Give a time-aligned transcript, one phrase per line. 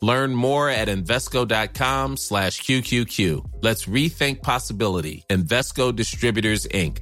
[0.00, 3.62] Learn more at Invesco.com slash QQQ.
[3.62, 5.24] Let's rethink possibility.
[5.28, 7.00] Invesco Distributors, Inc.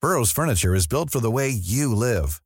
[0.00, 2.40] Burrow's furniture is built for the way you live.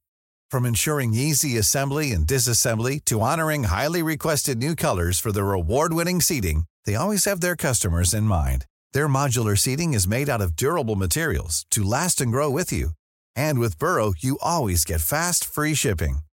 [0.51, 6.21] From ensuring easy assembly and disassembly to honoring highly requested new colors for their award-winning
[6.21, 8.67] seating, they always have their customers in mind.
[8.93, 12.91] Their modular seating is made out of durable materials to last and grow with you.
[13.37, 16.24] And with Burrow, you always get fast, free shipping.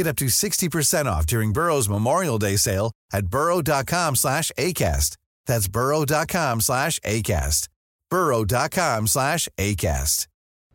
[0.00, 5.18] Get up to 60% off during Burrow's Memorial Day sale at burrow.com slash ACAST.
[5.44, 7.68] That's burrow.com slash ACAST.
[8.08, 10.26] burrow.com slash ACAST.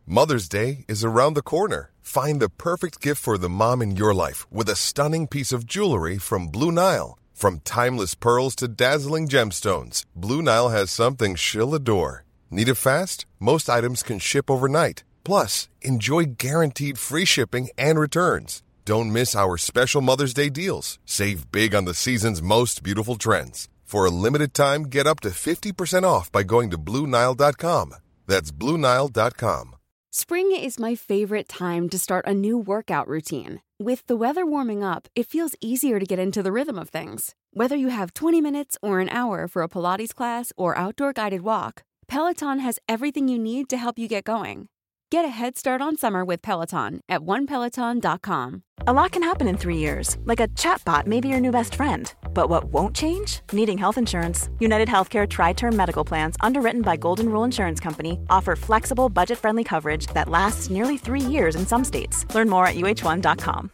[0.06, 1.90] Mother's Day is around the corner.
[2.02, 5.66] Find the perfect gift for the mom in your life with a stunning piece of
[5.66, 7.18] jewelry from Blue Nile.
[7.34, 12.24] From timeless pearls to dazzling gemstones, Blue Nile has something she'll adore.
[12.48, 13.26] Need it fast?
[13.40, 15.02] Most items can ship overnight.
[15.24, 18.62] Plus, enjoy guaranteed free shipping and returns.
[18.86, 21.00] Don't miss our special Mother's Day deals.
[21.04, 23.68] Save big on the season's most beautiful trends.
[23.82, 27.96] For a limited time, get up to 50% off by going to BlueNile.com.
[28.28, 29.74] That's BlueNile.com.
[30.12, 33.60] Spring is my favorite time to start a new workout routine.
[33.80, 37.34] With the weather warming up, it feels easier to get into the rhythm of things.
[37.54, 41.40] Whether you have 20 minutes or an hour for a Pilates class or outdoor guided
[41.40, 44.68] walk, Peloton has everything you need to help you get going.
[45.12, 48.62] Get a head start on summer with Peloton at onepeloton.com.
[48.88, 51.76] A lot can happen in three years, like a chatbot may be your new best
[51.76, 52.12] friend.
[52.34, 53.40] But what won't change?
[53.52, 54.48] Needing health insurance.
[54.58, 59.38] United Healthcare Tri Term Medical Plans, underwritten by Golden Rule Insurance Company, offer flexible, budget
[59.38, 62.26] friendly coverage that lasts nearly three years in some states.
[62.34, 63.70] Learn more at uh1.com.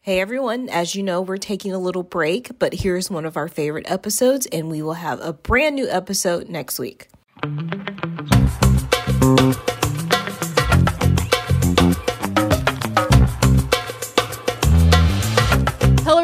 [0.00, 3.48] Hey everyone, as you know, we're taking a little break, but here's one of our
[3.48, 7.06] favorite episodes, and we will have a brand new episode next week.
[7.42, 7.72] Thank
[9.22, 9.79] you.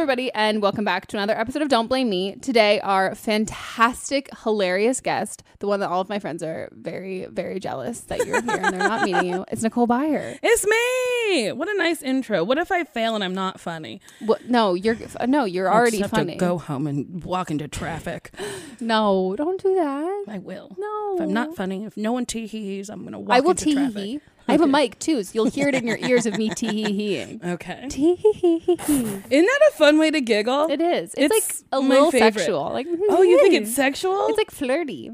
[0.07, 2.37] Everybody, and welcome back to another episode of Don't Blame Me.
[2.37, 7.59] Today, our fantastic, hilarious guest, the one that all of my friends are very, very
[7.59, 9.45] jealous that you're here and they're not meeting you.
[9.51, 10.39] It's Nicole Byer.
[10.45, 11.51] It's me.
[11.51, 12.45] What a nice intro.
[12.45, 14.01] What if I fail and I'm not funny?
[14.47, 14.97] No, you're
[15.27, 16.35] no, you're I'll already funny.
[16.35, 18.31] To go home and walk into traffic.
[18.79, 20.25] No, don't do that.
[20.29, 20.77] I will.
[20.79, 23.53] No, If I'm not funny, if no one tee hees, I'm gonna walk I will
[23.53, 24.21] into tee traffic.
[24.49, 26.85] I have a mic too, so you'll hear it in your ears of me tee
[26.85, 27.41] hee heeing.
[27.45, 27.87] Okay.
[27.89, 28.77] Tee hee hee hee.
[28.77, 30.69] Isn't that a fun way to giggle?
[30.71, 31.15] It is.
[31.17, 32.35] It's, It's like a little favorite.
[32.35, 32.71] sexual.
[32.73, 34.27] Like Oh, you think it's sexual?
[34.29, 35.11] It's like flirty.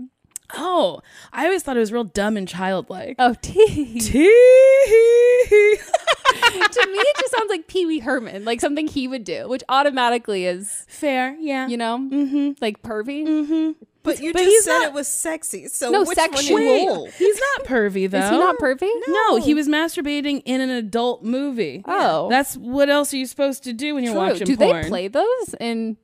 [0.54, 1.00] oh,
[1.32, 3.16] I always thought it was real dumb and childlike.
[3.18, 3.98] Oh, tee.
[4.00, 4.24] Tee
[5.48, 5.76] hee.
[6.70, 9.62] to me, it just sounds like Pee Wee Herman, like something he would do, which
[9.68, 11.66] automatically is, Fair, yeah.
[11.68, 12.50] you know, mm-hmm.
[12.60, 13.26] like pervy.
[13.26, 13.84] Mm-hmm.
[14.02, 15.68] But you But just he's said not- it was sexy.
[15.68, 16.54] So No, which sexual.
[16.54, 16.62] one
[17.06, 17.14] is?
[17.16, 18.18] He's not pervy though.
[18.24, 18.90] Is he not pervy?
[19.08, 21.82] No, he was masturbating in an adult movie.
[21.86, 22.28] Oh.
[22.28, 24.22] that's what else are you supposed to do when you're True.
[24.22, 24.82] watching Do porn?
[24.82, 25.96] they play those in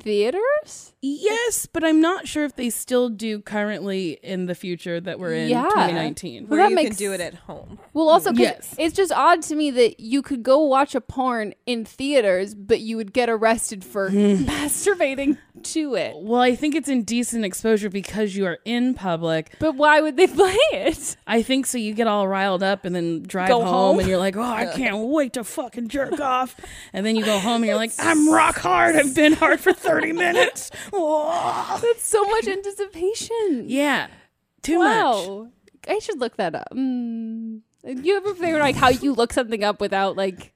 [0.00, 0.92] theaters?
[1.00, 5.34] Yes, but I'm not sure if they still do currently in the future that we're
[5.34, 5.64] in Yeah.
[5.64, 6.44] 2019.
[6.44, 7.78] Well, Where that you makes can do it at home.
[7.92, 8.74] Well, also, Yes.
[8.78, 12.80] it's just odd to me that you could go watch a porn in theaters, but
[12.80, 14.16] you would get arrested for hmm.
[14.44, 16.14] masturbating to it.
[16.16, 19.54] Well, I think it's indecent exposure because you are in public.
[19.58, 21.16] But why would they play it?
[21.26, 21.78] I think so.
[21.78, 23.98] You get all riled up and then drive home, home?
[24.00, 26.56] and you're like, "Oh, I can't wait to fucking jerk off."
[26.92, 28.96] And then you go home and you're like, "I'm rock hard.
[28.96, 33.64] I've been hard for 30 minutes." That's so much anticipation.
[33.66, 34.08] Yeah,
[34.62, 35.50] too much.
[35.88, 36.68] I should look that up.
[36.72, 37.60] Mm.
[37.84, 40.53] You ever figure like how you look something up without like?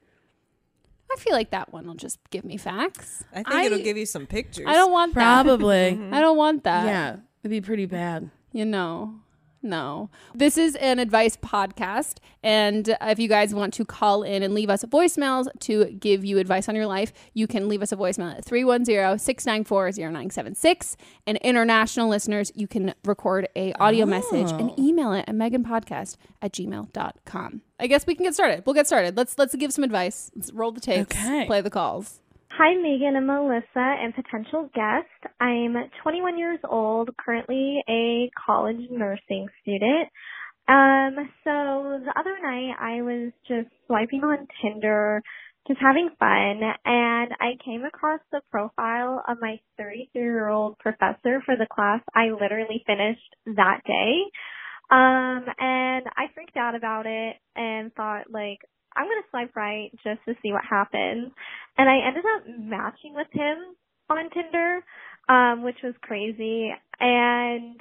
[1.11, 3.23] I feel like that one will just give me facts.
[3.31, 4.65] I think I- it'll give you some pictures.
[4.67, 5.43] I don't want that.
[5.43, 5.99] Probably.
[6.11, 6.85] I don't want that.
[6.85, 8.29] yeah, it'd be pretty bad.
[8.51, 9.15] You know.
[9.61, 10.09] No.
[10.33, 12.17] This is an advice podcast.
[12.41, 16.37] And if you guys want to call in and leave us voicemails to give you
[16.37, 20.97] advice on your life, you can leave us a voicemail at 310 694 0976.
[21.27, 24.75] And international listeners, you can record a audio message and oh.
[24.79, 27.61] email it at meganpodcast at gmail.com.
[27.79, 28.63] I guess we can get started.
[28.65, 29.17] We'll get started.
[29.17, 30.31] Let's let's give some advice.
[30.35, 31.15] Let's roll the tapes.
[31.15, 31.45] Okay.
[31.45, 32.21] Play the calls.
[32.59, 35.33] Hi, Megan and Melissa, and potential guest.
[35.39, 40.09] I'm 21 years old, currently a college nursing student.
[40.67, 41.15] Um,
[41.45, 45.23] so the other night I was just swiping on Tinder,
[45.69, 51.41] just having fun, and I came across the profile of my 33 year old professor
[51.45, 54.15] for the class I literally finished that day.
[54.91, 58.59] Um, and I freaked out about it and thought like,
[58.99, 61.31] I'm gonna swipe right just to see what happens.
[61.77, 63.57] And I ended up matching with him
[64.09, 64.81] on Tinder,
[65.29, 66.71] um, which was crazy.
[66.99, 67.79] And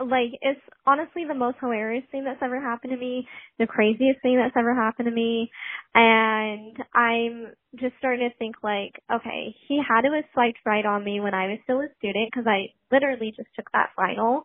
[0.00, 3.26] like it's honestly the most hilarious thing that's ever happened to me,
[3.58, 5.50] the craziest thing that's ever happened to me.
[5.94, 11.04] And I'm just starting to think like, okay, he had to have swiped right on
[11.04, 14.42] me when I was still a student because I literally just took that final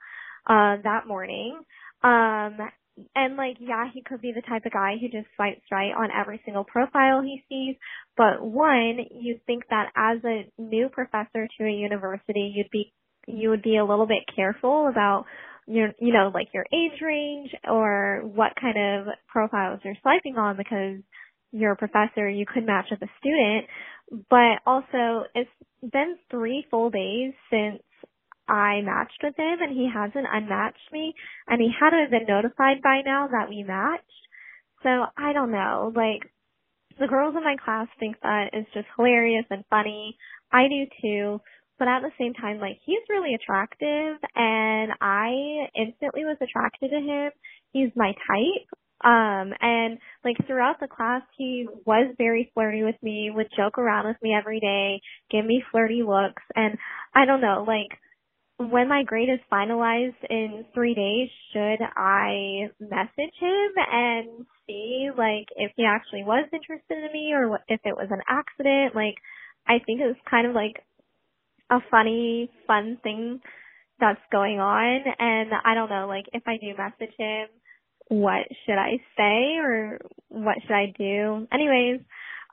[0.47, 1.59] uh that morning.
[2.03, 2.57] Um
[3.15, 6.09] and like yeah, he could be the type of guy who just swipes right on
[6.11, 7.75] every single profile he sees.
[8.15, 12.93] But one, you think that as a new professor to a university, you'd be
[13.27, 15.25] you would be a little bit careful about
[15.67, 20.57] your you know like your age range or what kind of profiles you're swiping on
[20.57, 21.01] because
[21.51, 23.65] you're a professor you could match with a student
[24.29, 25.49] but also it's
[25.91, 27.81] been three full days since
[28.47, 31.13] I matched with him and he hasn't unmatched me
[31.47, 34.03] and he had to have been notified by now that we matched
[34.83, 36.21] so I don't know like
[36.99, 40.17] the girls in my class think that it's just hilarious and funny
[40.51, 41.41] I do too
[41.77, 46.99] but at the same time, like he's really attractive and I instantly was attracted to
[46.99, 47.31] him.
[47.73, 48.67] He's my type.
[49.03, 54.07] Um, and like throughout the class, he was very flirty with me, would joke around
[54.07, 56.41] with me every day, give me flirty looks.
[56.55, 56.77] And
[57.13, 57.99] I don't know, like
[58.57, 65.47] when my grade is finalized in three days, should I message him and see like
[65.55, 68.95] if he actually was interested in me or if it was an accident?
[68.95, 69.15] Like,
[69.67, 70.77] I think it was kind of like
[71.69, 73.41] a funny, fun thing
[73.99, 75.01] that's going on.
[75.19, 77.47] And I don't know, like, if I do message him,
[78.07, 79.99] what should I say or
[80.29, 81.47] what should I do?
[81.51, 82.01] Anyways,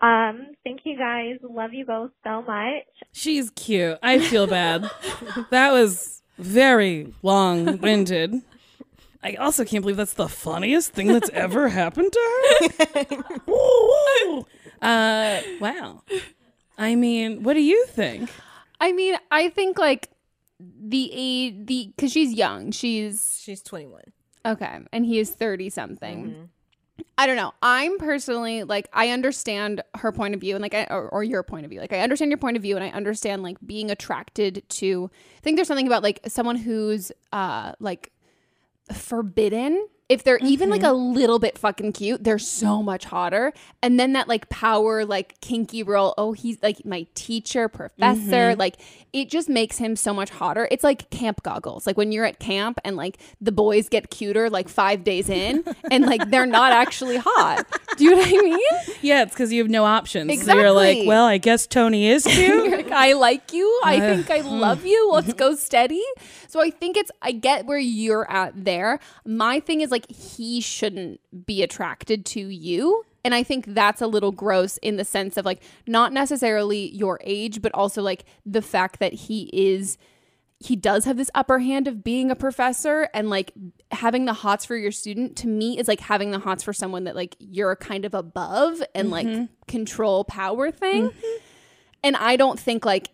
[0.03, 1.39] um, thank you guys.
[1.43, 2.85] Love you both so much.
[3.13, 3.99] She's cute.
[4.03, 4.91] I feel bad.
[5.51, 8.35] that was very long winded.
[9.23, 12.69] I also can't believe that's the funniest thing that's ever happened to
[13.07, 13.39] her.
[13.47, 13.55] Woo,
[14.27, 14.47] woo.
[14.83, 16.03] uh, wow.
[16.77, 18.29] I mean, what do you think?
[18.81, 20.11] I mean, I think like
[20.59, 22.73] the age, the because she's young.
[22.73, 24.03] She's She's 21.
[24.45, 26.25] okay, and he is thirty something.
[26.27, 26.43] Mm-hmm.
[27.19, 27.53] I don't know.
[27.63, 31.43] I'm personally like I understand her point of view and like I, or, or your
[31.43, 31.81] point of view.
[31.81, 35.11] Like I understand your point of view and I understand like being attracted to.
[35.37, 38.13] I think there's something about like someone who's uh like
[38.93, 39.87] forbidden.
[40.13, 40.91] If they're even like mm-hmm.
[40.91, 43.55] a little bit fucking cute, they're so much hotter.
[43.83, 46.13] And then that like power, like kinky role.
[46.19, 48.21] Oh, he's like my teacher, professor.
[48.21, 48.61] Mm-hmm.
[48.61, 48.77] Like
[49.15, 50.69] it just makes him so much hotter.
[50.71, 51.87] It's like camp goggles.
[51.87, 55.65] Like when you're at camp and like the boys get cuter like five days in
[55.91, 57.65] and like they're not actually hot.
[57.97, 58.97] Do you know what I mean?
[59.01, 60.45] Yeah, it's because you have no options.
[60.45, 62.71] So you're like, well, I guess Tony is cute.
[62.71, 63.81] like, I like you.
[63.85, 64.49] I think I hmm.
[64.49, 65.11] love you.
[65.11, 66.05] Let's go steady.
[66.49, 68.99] So I think it's, I get where you're at there.
[69.25, 73.05] My thing is like, he shouldn't be attracted to you.
[73.25, 77.21] And I think that's a little gross in the sense of like, not necessarily your
[77.23, 79.99] age, but also like the fact that he is
[80.65, 83.53] he does have this upper hand of being a professor and like
[83.91, 87.05] having the hots for your student to me is like having the hots for someone
[87.05, 89.47] that like you're kind of above and like mm-hmm.
[89.67, 91.09] control power thing.
[91.09, 91.37] Mm-hmm.
[92.05, 93.11] And I don't think like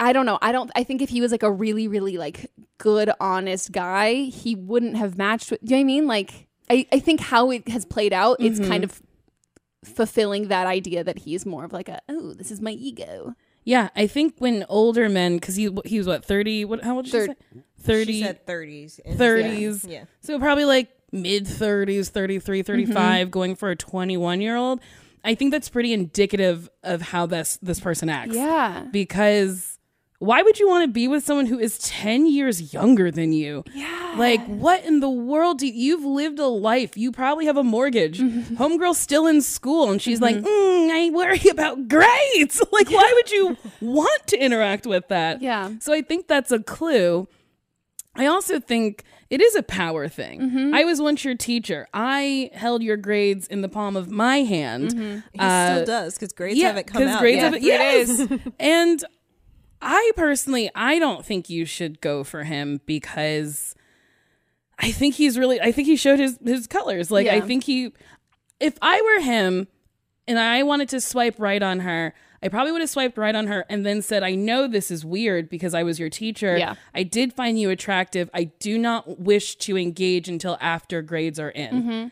[0.00, 0.38] I don't know.
[0.40, 4.14] I don't I think if he was like a really really like good honest guy,
[4.14, 6.06] he wouldn't have matched with do you know what I mean?
[6.06, 8.70] Like I I think how it has played out, it's mm-hmm.
[8.70, 9.00] kind of
[9.84, 13.34] fulfilling that idea that he's more of like a oh, this is my ego.
[13.64, 16.64] yeah, I think when older men, because he he was what thirty?
[16.64, 16.82] What?
[16.82, 17.62] How old did you Thir- say?
[17.82, 18.12] Thirty.
[18.12, 19.16] She said 30s.
[19.16, 19.90] 30s.
[19.90, 20.04] Yeah.
[20.20, 23.30] So probably like mid 30s, 33, 35, mm-hmm.
[23.30, 24.80] going for a 21 year old.
[25.24, 28.34] I think that's pretty indicative of how this this person acts.
[28.34, 28.86] Yeah.
[28.90, 29.78] Because
[30.20, 33.64] why would you want to be with someone who is 10 years younger than you?
[33.74, 34.14] Yeah.
[34.18, 35.58] Like, what in the world?
[35.58, 36.94] Do you've lived a life.
[36.96, 38.18] You probably have a mortgage.
[38.20, 38.56] Mm-hmm.
[38.56, 42.60] Homegirl's still in school, and she's like, mm, I worry about grades.
[42.72, 45.40] like, why would you want to interact with that?
[45.40, 45.70] Yeah.
[45.80, 47.26] So I think that's a clue.
[48.14, 50.40] I also think it is a power thing.
[50.40, 50.74] Mm-hmm.
[50.74, 51.86] I was once your teacher.
[51.94, 54.90] I held your grades in the palm of my hand.
[54.90, 55.18] Mm-hmm.
[55.32, 57.20] He Uh, still does because grades yeah, haven't come out.
[57.20, 57.44] grades yet.
[57.44, 58.50] haven't- yes.
[58.58, 59.04] and
[59.82, 63.74] I personally, I don't think you should go for him because
[64.78, 67.10] I think he's really, I think he showed his his colors.
[67.10, 67.92] Like I think he,
[68.58, 69.68] if I were him,
[70.26, 72.14] and I wanted to swipe right on her.
[72.42, 75.04] I probably would have swiped right on her and then said, I know this is
[75.04, 76.56] weird because I was your teacher.
[76.56, 76.76] Yeah.
[76.94, 78.30] I did find you attractive.
[78.32, 81.82] I do not wish to engage until after grades are in.
[81.82, 82.08] Mm-hmm.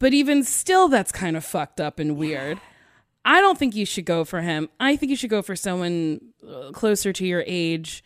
[0.00, 2.58] But even still, that's kind of fucked up and weird.
[3.24, 4.68] I don't think you should go for him.
[4.78, 8.04] I think you should go for someone uh, closer to your age.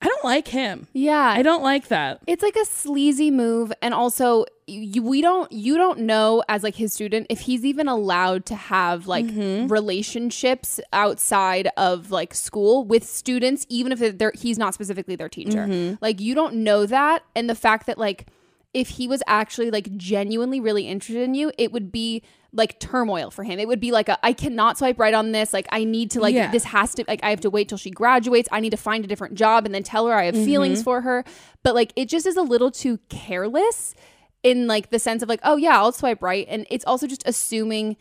[0.00, 0.88] I don't like him.
[0.92, 1.32] Yeah.
[1.36, 2.20] I don't like that.
[2.26, 6.74] It's like a sleazy move, and also you, we don't you don't know as like
[6.74, 9.68] his student if he's even allowed to have like Mm-hmm.
[9.68, 15.66] relationships outside of like school with students, even if they're he's not specifically their teacher.
[15.66, 15.94] Mm-hmm.
[16.00, 18.26] Like you don't know that, and the fact that like
[18.74, 22.22] if he was actually like genuinely really interested in you, it would be
[22.52, 23.58] like turmoil for him.
[23.58, 25.52] It would be like a I cannot swipe right on this.
[25.52, 26.50] Like I need to like Yeah.
[26.50, 28.48] this has to like I have to wait till she graduates.
[28.52, 30.44] I need to find a different job and then tell her I have Mm-hmm.
[30.44, 31.24] feelings for her.
[31.62, 33.94] But like it just is a little too careless
[34.42, 37.22] in like the sense of like oh yeah, I'll swipe right and it's also just
[37.26, 37.96] assuming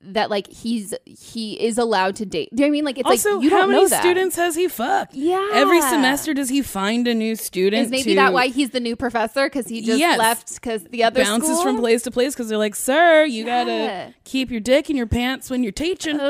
[0.00, 2.50] that like he's he is allowed to date.
[2.54, 2.84] Do you know what I mean?
[2.84, 4.00] Like it's also, like you how don't many know that.
[4.00, 5.14] students has he fucked?
[5.14, 5.50] Yeah.
[5.52, 7.86] Every semester, does he find a new student?
[7.86, 10.18] is maybe to- that why he's the new professor because he just Yes.
[10.18, 11.62] left because the other bounces school?
[11.62, 13.64] from place to place because they're like, sir, you Yeah.
[13.64, 16.20] gotta keep your dick in your pants when you're teaching.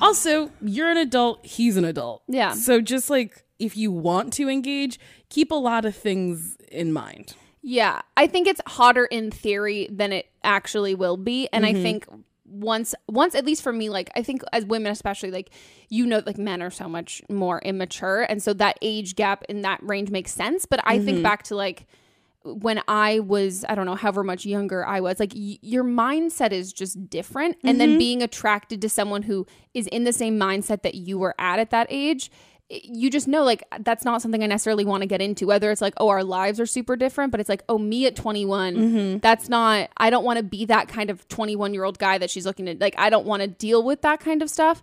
[0.00, 2.22] also, you're an adult, he's an adult.
[2.28, 2.52] Yeah.
[2.52, 5.00] So just like if you want to engage,
[5.30, 7.34] keep a lot of things in mind.
[7.62, 11.82] Yeah, I think it's hotter in theory than it actually will be, and I mm-hmm.
[11.82, 12.06] think
[12.50, 15.50] once once at least for me like I think as women especially like
[15.88, 18.22] you know like men are so much more immature.
[18.22, 21.22] And so that age gap in that range makes sense, but I think mm-hmm.
[21.22, 21.86] back to like
[22.54, 26.52] when I was, I don't know, however much younger I was, like y- your mindset
[26.52, 27.56] is just different.
[27.64, 27.98] And then mm-hmm.
[27.98, 31.70] being attracted to someone who is in the same mindset that you were at at
[31.70, 32.30] that age,
[32.70, 35.46] you just know like that's not something I necessarily want to get into.
[35.46, 38.14] Whether it's like, oh, our lives are super different, but it's like, oh, me at
[38.14, 39.18] 21, mm-hmm.
[39.18, 42.30] that's not, I don't want to be that kind of 21 year old guy that
[42.30, 42.80] she's looking at.
[42.80, 44.82] Like, I don't want to deal with that kind of stuff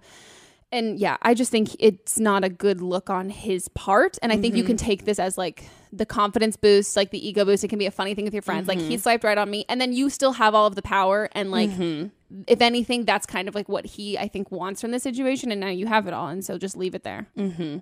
[0.72, 4.18] and yeah, I just think it's not a good look on his part.
[4.22, 4.86] And I think you can mm-hmm.
[4.86, 5.64] take this as like
[5.98, 7.64] the confidence boost, like the ego boost.
[7.64, 8.68] It can be a funny thing with your friends.
[8.68, 9.02] Like he mm-hmm.
[9.02, 11.30] swiped right on me, and then you still have all of the power.
[11.32, 12.08] And like, mm-hmm.
[12.48, 15.52] if anything, that's kind of like what he I think wants from the situation.
[15.52, 17.28] And now you have it all, and so just leave it there.
[17.38, 17.78] Mm-hmm.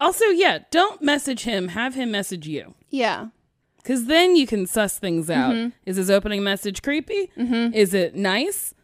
[0.00, 2.74] Also, yeah, don't message him, have him message you.
[2.88, 3.28] Yeah,
[3.76, 5.72] Because then you can suss things out.
[5.84, 7.30] Is his opening message creepy?
[7.36, 8.74] Is it nice?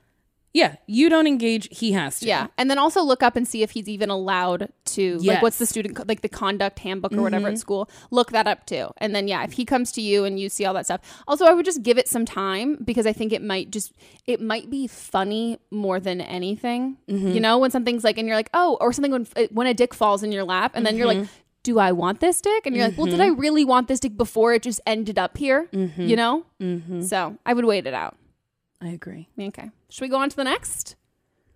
[0.56, 2.26] Yeah, you don't engage, he has to.
[2.26, 2.46] yeah.
[2.56, 5.66] And then also look up and see if he's even allowed to like what's the
[5.66, 7.58] student co- like the conduct handbook or whatever at mm-hmm.
[7.58, 7.90] school.
[8.10, 8.88] Look that up too.
[8.96, 11.02] And then yeah, if he comes to you and you see all that stuff.
[11.28, 13.92] Also, I would just give it some time because I think it might just
[14.25, 16.96] it might be funny more than anything.
[17.06, 17.38] You mm-hmm.
[17.38, 19.92] know, when something's like and you're like, "Oh," or something when uh, when a dick
[19.92, 21.42] falls in your lap and then you're like mm-hmm.
[21.64, 22.64] do I want this dick?
[22.64, 25.36] And you're like, well, did I really want this dick before it just ended up
[25.36, 25.68] here?
[26.08, 26.46] You know?
[27.02, 28.16] So I would wait it out.
[28.80, 29.28] I agree.
[29.38, 29.71] Okay.
[29.88, 30.97] Should we go on to the next?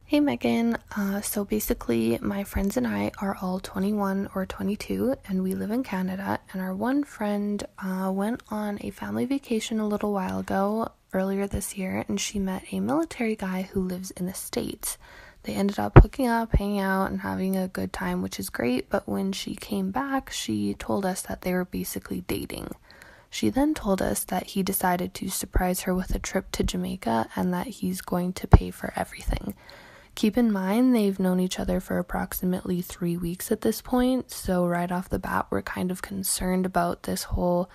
[0.05, 5.45] Hey Megan, uh, so basically, my friends and I are all 21 or 22, and
[5.45, 6.41] we live in Canada.
[6.53, 11.47] And our one friend uh, went on a family vacation a little while ago, earlier
[11.47, 14.99] this year, and she met a military guy who lives in the States.
[15.45, 18.91] They ended up hooking up, hanging out, and having a good time, which is great.
[18.91, 22.75] But when she came back, she told us that they were basically dating.
[23.31, 27.29] She then told us that he decided to surprise her with a trip to Jamaica
[27.37, 29.55] and that he's going to pay for everything.
[30.17, 34.67] Keep in mind, they've known each other for approximately three weeks at this point, so
[34.67, 37.71] right off the bat, we're kind of concerned about this whole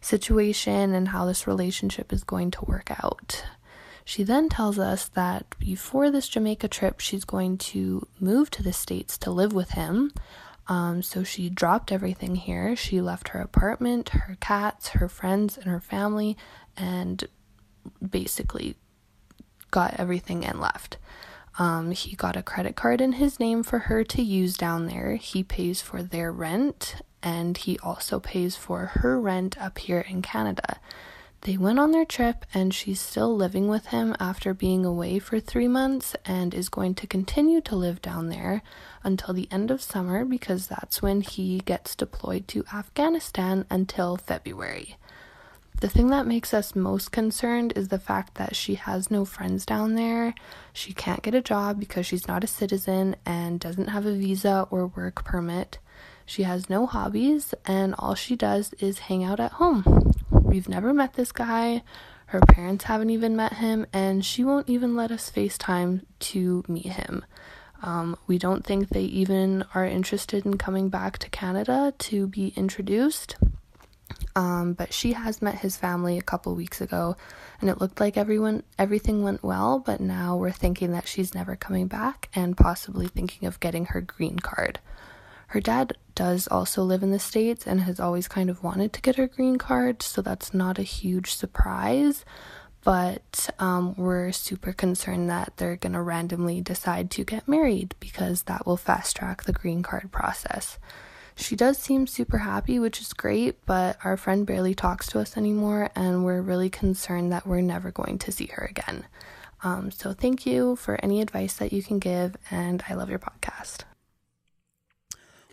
[0.00, 3.44] situation and how this relationship is going to work out.
[4.04, 8.72] She then tells us that before this Jamaica trip, she's going to move to the
[8.72, 10.12] States to live with him.
[10.68, 12.74] Um, so she dropped everything here.
[12.74, 16.36] She left her apartment, her cats, her friends, and her family,
[16.76, 17.24] and
[18.08, 18.76] basically
[19.70, 20.98] got everything and left.
[21.58, 25.16] Um, he got a credit card in his name for her to use down there.
[25.16, 30.22] He pays for their rent and he also pays for her rent up here in
[30.22, 30.78] Canada.
[31.42, 35.38] They went on their trip and she's still living with him after being away for
[35.38, 38.62] three months and is going to continue to live down there
[39.04, 44.96] until the end of summer because that's when he gets deployed to Afghanistan until February.
[45.80, 49.66] The thing that makes us most concerned is the fact that she has no friends
[49.66, 50.34] down there.
[50.72, 54.66] She can't get a job because she's not a citizen and doesn't have a visa
[54.70, 55.78] or work permit.
[56.24, 60.14] She has no hobbies, and all she does is hang out at home.
[60.56, 61.82] We've never met this guy.
[62.28, 66.86] Her parents haven't even met him, and she won't even let us FaceTime to meet
[66.86, 67.26] him.
[67.82, 72.54] Um, we don't think they even are interested in coming back to Canada to be
[72.56, 73.36] introduced.
[74.34, 77.18] Um, but she has met his family a couple weeks ago,
[77.60, 79.78] and it looked like everyone everything went well.
[79.78, 84.00] But now we're thinking that she's never coming back, and possibly thinking of getting her
[84.00, 84.80] green card.
[85.48, 89.00] Her dad does also live in the States and has always kind of wanted to
[89.00, 92.24] get her green card, so that's not a huge surprise.
[92.82, 98.66] But um, we're super concerned that they're gonna randomly decide to get married because that
[98.66, 100.78] will fast track the green card process.
[101.36, 105.36] She does seem super happy, which is great, but our friend barely talks to us
[105.36, 109.04] anymore, and we're really concerned that we're never going to see her again.
[109.62, 113.18] Um, so, thank you for any advice that you can give, and I love your
[113.18, 113.82] podcast.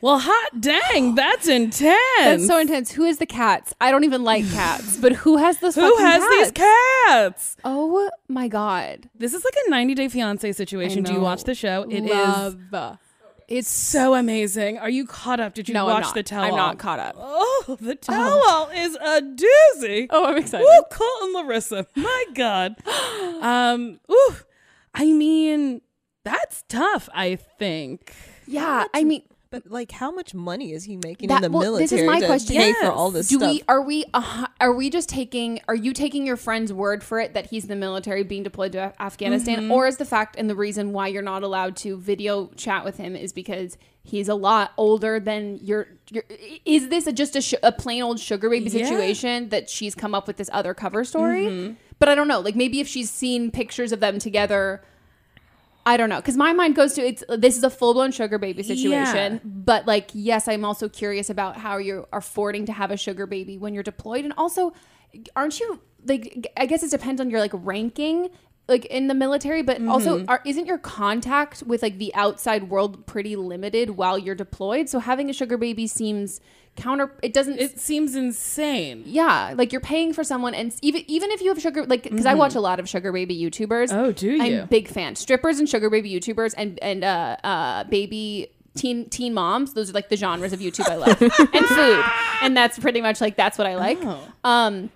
[0.04, 1.98] Well, hot dang, that's intense.
[2.20, 2.92] That's so intense.
[2.92, 3.74] Who is the cats?
[3.80, 5.76] I don't even like cats, but who has this?
[5.76, 7.56] Who has these cats?
[7.64, 9.10] Oh my god!
[9.16, 11.04] This is like a 90 Day Fiance situation.
[11.04, 11.84] Do you watch the show?
[11.90, 12.98] It is Love.
[13.48, 14.78] It's so amazing.
[14.78, 15.54] Are you caught up?
[15.54, 17.16] Did you No, watch the tell I'm not caught up.
[17.18, 20.08] Oh, the tell is a doozy.
[20.10, 20.66] Oh, I'm excited.
[20.66, 21.88] Ooh, Colt and Larissa.
[21.96, 22.76] My God.
[23.42, 24.36] um, ooh.
[24.94, 25.82] I mean,
[26.26, 28.14] that's tough, I think.
[28.46, 31.62] Yeah, I mean, But like, how much money is he making that, in the well,
[31.78, 32.56] military this is my to question.
[32.58, 33.52] pay for all this Do stuff?
[33.52, 35.62] we are we uh, are we just taking?
[35.68, 38.72] Are you taking your friend's word for it that he's in the military being deployed
[38.72, 39.72] to Af- Afghanistan, Mm-hmm.
[39.72, 42.98] or is the fact and the reason why you're not allowed to video chat with
[42.98, 45.88] him is because he's a lot older than your?
[46.10, 46.24] your
[46.66, 48.86] is this a, just a, sh- a plain old sugar baby Yeah.
[48.88, 51.46] situation that she's come up with this other cover story?
[51.46, 51.74] Mm-hmm.
[52.00, 52.40] But I don't know.
[52.40, 54.82] Like maybe if she's seen pictures of them together.
[55.86, 58.38] I don't know because my mind goes to it's this is a full blown sugar
[58.38, 59.40] baby situation, Yeah.
[59.44, 63.25] but like yes, I'm also curious about how you are affording to have a sugar
[63.28, 64.74] baby when you're deployed, and also
[65.36, 68.30] aren't you like I guess it depends on your like ranking
[68.67, 73.05] like in the military, but also are, isn't your contact with like the outside world
[73.05, 74.88] pretty limited while you're deployed?
[74.89, 76.39] So having a sugar baby seems
[76.75, 77.12] counter.
[77.22, 77.60] It doesn't.
[77.60, 79.03] It seems insane.
[79.05, 82.26] yeah, like you're paying for someone, and even even if you have sugar, like because
[82.26, 83.93] I watch a lot of sugar baby YouTubers.
[83.93, 84.63] Oh, do I'm you?
[84.63, 85.15] big fan.
[85.15, 89.73] Strippers and sugar baby YouTubers and and uh uh baby teen teen moms.
[89.73, 92.04] Those are like the genres of YouTube I love, and food,
[92.41, 93.99] and that's pretty much like that's what I like.
[94.02, 94.28] Oh.
[94.45, 94.89] Um,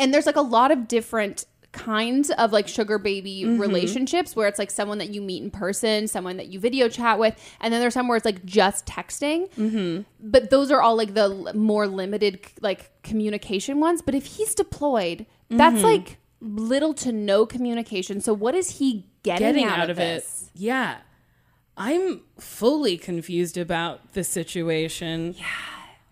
[0.00, 3.60] and there's like a lot of different kinds of like sugar baby Mm-hmm.
[3.60, 7.18] relationships where it's like someone that you meet in person, someone that you video chat
[7.18, 9.50] with, and then there's some where it's like just texting.
[9.54, 10.02] Mm-hmm.
[10.20, 14.00] But those are all like the more limited like communication ones.
[14.02, 15.84] But if he's deployed, that's Mm-hmm.
[15.84, 18.20] like little to no communication.
[18.20, 20.22] So what is he getting, Getting out, out of of it.
[20.22, 20.50] this?
[20.54, 20.98] Yeah.
[21.76, 25.34] I'm fully confused about the situation.
[25.38, 25.44] Yeah.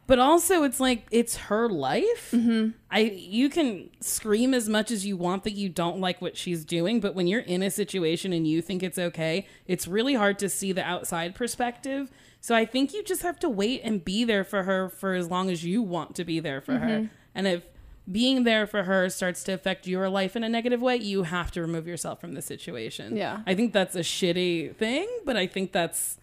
[0.07, 2.31] But also it's like it's her life.
[2.33, 2.71] Mm-hmm.
[2.91, 6.65] I you can scream as much as you want that you don't like what she's
[6.65, 10.39] doing, but when you're in a situation and you think it's okay, it's really hard
[10.39, 12.11] to see the outside perspective.
[12.41, 15.29] So I think you just have to wait and be there for her for as
[15.29, 17.11] long as you want to be there for her.
[17.35, 17.65] And if
[18.11, 21.51] being there for her starts to affect your life in a negative way, you have
[21.53, 23.17] to remove yourself from the situation.
[23.17, 23.41] Yeah.
[23.47, 26.19] I think that's a shitty thing, but I think that's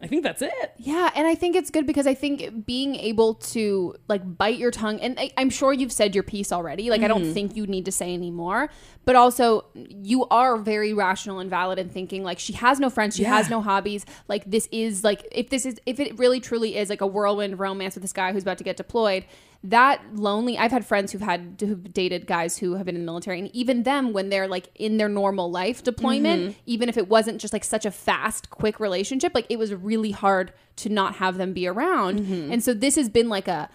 [0.00, 0.72] I think that's it.
[0.76, 4.70] Yeah, and I think it's good because I think being able to like bite your
[4.70, 6.88] tongue, and I, I'm sure you've said your piece already.
[6.88, 7.32] Like, I don't mm-hmm.
[7.32, 8.70] think you need to say anymore.
[9.04, 13.16] But also, you are very rational and valid in thinking like she has no friends,
[13.16, 14.06] she has no hobbies.
[14.28, 17.58] Like, this is like if this is if it really truly is like a whirlwind
[17.58, 19.24] romance with this guy who's about to get deployed.
[19.64, 20.56] That lonely.
[20.56, 23.54] I've had friends who've had who've dated guys who have been in the military, and
[23.54, 26.60] even them when they're like in their normal life deployment, mm-hmm.
[26.66, 30.12] even if it wasn't just like such a fast, quick relationship, like it was really
[30.12, 32.20] hard to not have them be around.
[32.20, 32.52] Mm-hmm.
[32.52, 33.68] And so this has been like a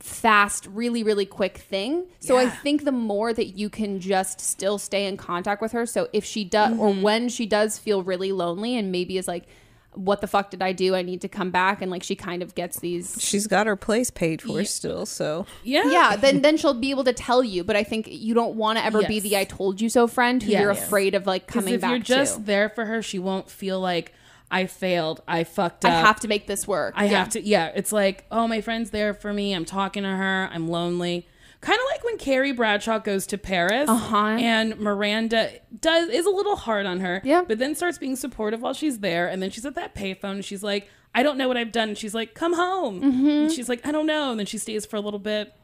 [0.00, 2.06] fast, really, really quick thing.
[2.20, 5.86] So I think the more that you can just still stay in contact with her.
[5.86, 7.02] So if she does, or mm-hmm.
[7.02, 9.46] when she does feel really lonely and maybe is like,
[9.94, 10.94] what the fuck did I do?
[10.94, 11.82] I need to come back.
[11.82, 13.16] And like she kind of gets these.
[13.20, 15.84] She's got her place paid for still, so Yeah.
[15.90, 17.62] Yeah, then then she'll be able to tell you.
[17.64, 20.42] But I think you don't want to ever be the "I told you so" friend
[20.42, 20.60] who Yes.
[20.62, 22.42] you're afraid of like coming if back you're just to.
[22.42, 24.12] there for her, she won't feel like
[24.50, 26.92] I failed, I fucked I have to make this work.
[26.96, 27.18] I Yeah.
[27.20, 27.42] have to.
[27.42, 29.54] Yeah, it's like, oh, my friend's there for me.
[29.54, 30.50] I'm talking to her.
[30.52, 31.26] I'm lonely.
[31.62, 34.16] Kind of like when Carrie Bradshaw goes to Paris, Uh-huh.
[34.38, 37.42] and Miranda does is a little hard on her, Yeah.
[37.48, 40.44] but then starts being supportive while she's there, and then she's at that payphone, and
[40.44, 43.28] she's like, I don't know what I've done, and she's like, come home, Mm-hmm.
[43.28, 45.54] and she's like, I don't know, and then she stays for a little bit.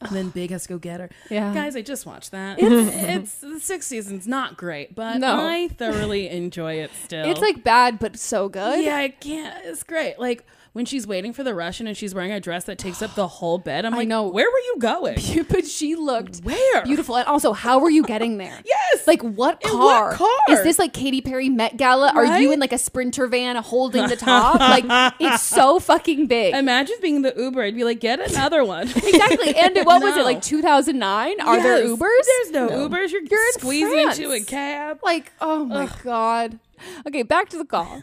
[0.00, 1.10] And then Big has to go get her.
[1.28, 1.52] Yeah.
[1.52, 2.58] guys, I just watched that.
[2.62, 5.34] It's, it's the sixth season's not great, but No.
[5.48, 7.28] I thoroughly enjoy it still.
[7.28, 8.84] It's like bad, but so good.
[8.84, 9.64] Yeah, I can't.
[9.64, 10.20] It's great.
[10.20, 13.14] Like when she's waiting for the Russian and she's wearing a dress that takes up
[13.14, 13.84] the whole bed.
[13.84, 14.28] I'm I like, know.
[14.28, 15.18] where were you going?
[15.48, 16.82] but she looked Where?
[16.84, 17.16] beautiful.
[17.16, 18.58] And also, how were you getting there?
[18.94, 19.06] Yes.
[19.06, 20.08] Like what In car?
[20.10, 20.28] what car?
[20.56, 22.10] Is this like Katy Perry Met Gala?
[22.14, 22.50] Are you Right?
[22.54, 24.58] in like a sprinter van holding the top?
[24.60, 24.84] like
[25.20, 26.54] it's so fucking big.
[26.54, 27.62] Imagine being the Uber.
[27.62, 28.88] I'd be like, get another one.
[28.88, 29.54] exactly.
[29.56, 30.24] And what was it No.
[30.24, 31.40] like 2009?
[31.40, 31.90] Are there Yes.
[31.90, 32.24] Ubers?
[32.26, 33.10] There's no, Ubers.
[33.12, 35.00] You're, You're in squeezing into a cab.
[35.02, 36.58] Like, oh my god.
[37.06, 38.02] Okay, back to the call.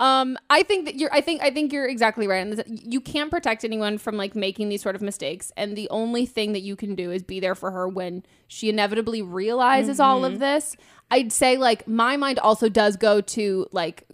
[0.00, 1.12] Um, I think that you're.
[1.12, 1.42] I think.
[1.42, 2.46] I think you're exactly right.
[2.46, 5.52] And you can't protect anyone from like making these sort of mistakes.
[5.56, 8.68] And the only thing that you can do is be there for her when she
[8.68, 10.76] inevitably realizes all of this.
[11.10, 14.04] I'd say like my mind also does go to like.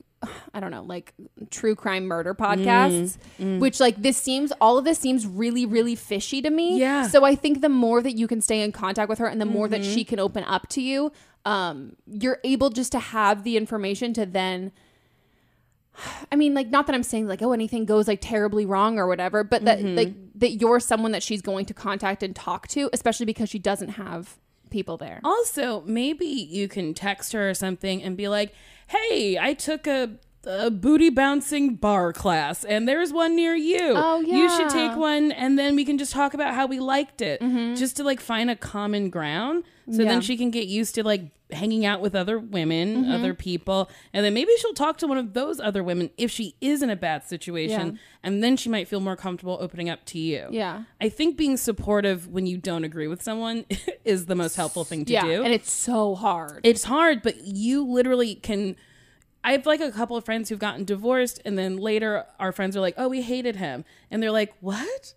[0.53, 1.15] I don't know, like
[1.51, 3.17] true crime murder podcasts,
[3.59, 6.79] which like this seems, all of this seems really, really fishy to me.
[6.79, 7.09] Yeah.
[7.09, 9.47] So I think the more that you can stay in contact with her and the
[9.47, 11.11] more that she can open up to you,
[11.47, 14.73] um, you're able just to have the information to then
[16.31, 19.07] I mean, like, not that I'm saying like, oh, anything goes like terribly wrong or
[19.07, 19.97] whatever, but that mm-hmm.
[19.97, 23.59] like that you're someone that she's going to contact and talk to, especially because she
[23.59, 24.39] doesn't have
[24.71, 25.21] people there.
[25.25, 28.55] Also, maybe you can text her or something and be like,
[28.89, 30.11] "Hey, I took a,
[30.47, 33.93] a booty bouncing bar class, and there's one near you.
[33.95, 34.37] Oh, yeah.
[34.37, 37.41] you should take one, and then we can just talk about how we liked it,
[37.77, 40.01] just to like find a common ground, so Mm-hmm.
[40.03, 40.09] Yeah.
[40.09, 41.23] then she can get used to like
[41.53, 43.13] hanging out with other women, Mm-hmm.
[43.13, 46.55] other people, and then maybe she'll talk to one of those other women if she
[46.61, 47.99] is in a bad situation, Yeah.
[48.23, 50.47] and then she might feel more comfortable opening up to you.
[50.51, 50.85] Yeah.
[51.01, 53.67] I think being supportive when you don't agree with someone
[54.05, 55.43] is the most helpful thing to yeah, do.
[55.43, 56.61] and it's so hard.
[56.63, 58.77] it's hard, but you literally can.
[59.43, 62.77] I have like a couple of friends who've gotten divorced, and then later our friends
[62.77, 65.15] are like, "Oh, we hated him," and they're like, "What?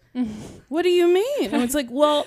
[0.70, 2.26] what do you mean?" And it's like, "Well."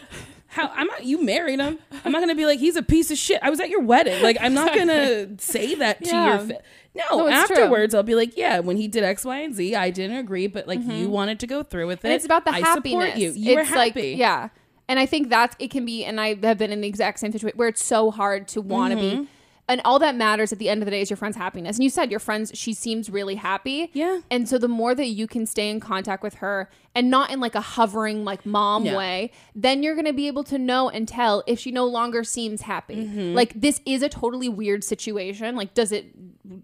[0.49, 1.79] How I'm not you married him.
[2.05, 3.41] I'm not gonna be like he's a piece of shit.
[3.43, 4.23] I was at your wedding.
[4.23, 6.29] Like I'm not gonna say that to Yeah.
[6.29, 6.63] your fa-
[6.95, 7.57] no, No, it's true.
[7.57, 10.47] afterwards I'll be like, yeah, when he did X, Y, and Z, I didn't agree,
[10.47, 11.99] but like you wanted to go through with it.
[11.99, 12.07] Mm-hmm.
[12.07, 13.07] and it's about the I happiness.
[13.09, 13.33] support you.
[13.33, 13.77] You were happy.
[14.13, 14.49] like yeah,
[14.89, 16.05] and I think that's it can be.
[16.05, 18.93] And I have been in the exact same situation where it's so hard to want
[18.95, 19.23] to Mm-hmm.
[19.25, 19.29] be.
[19.69, 21.77] And all that matters at the end of the day is your friend's happiness.
[21.77, 23.91] And you said your friend's she seems really happy.
[23.93, 24.21] Yeah.
[24.31, 27.39] And so the more that you can stay in contact with her and not in
[27.39, 28.97] like a hovering like mom Yeah.
[28.97, 32.63] way, then you're gonna be able to know and tell if she no longer seems
[32.63, 32.97] happy.
[32.97, 33.35] Mm-hmm.
[33.35, 35.55] Like this is a totally weird situation.
[35.55, 36.07] Like, does it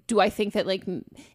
[0.06, 0.84] do I think that like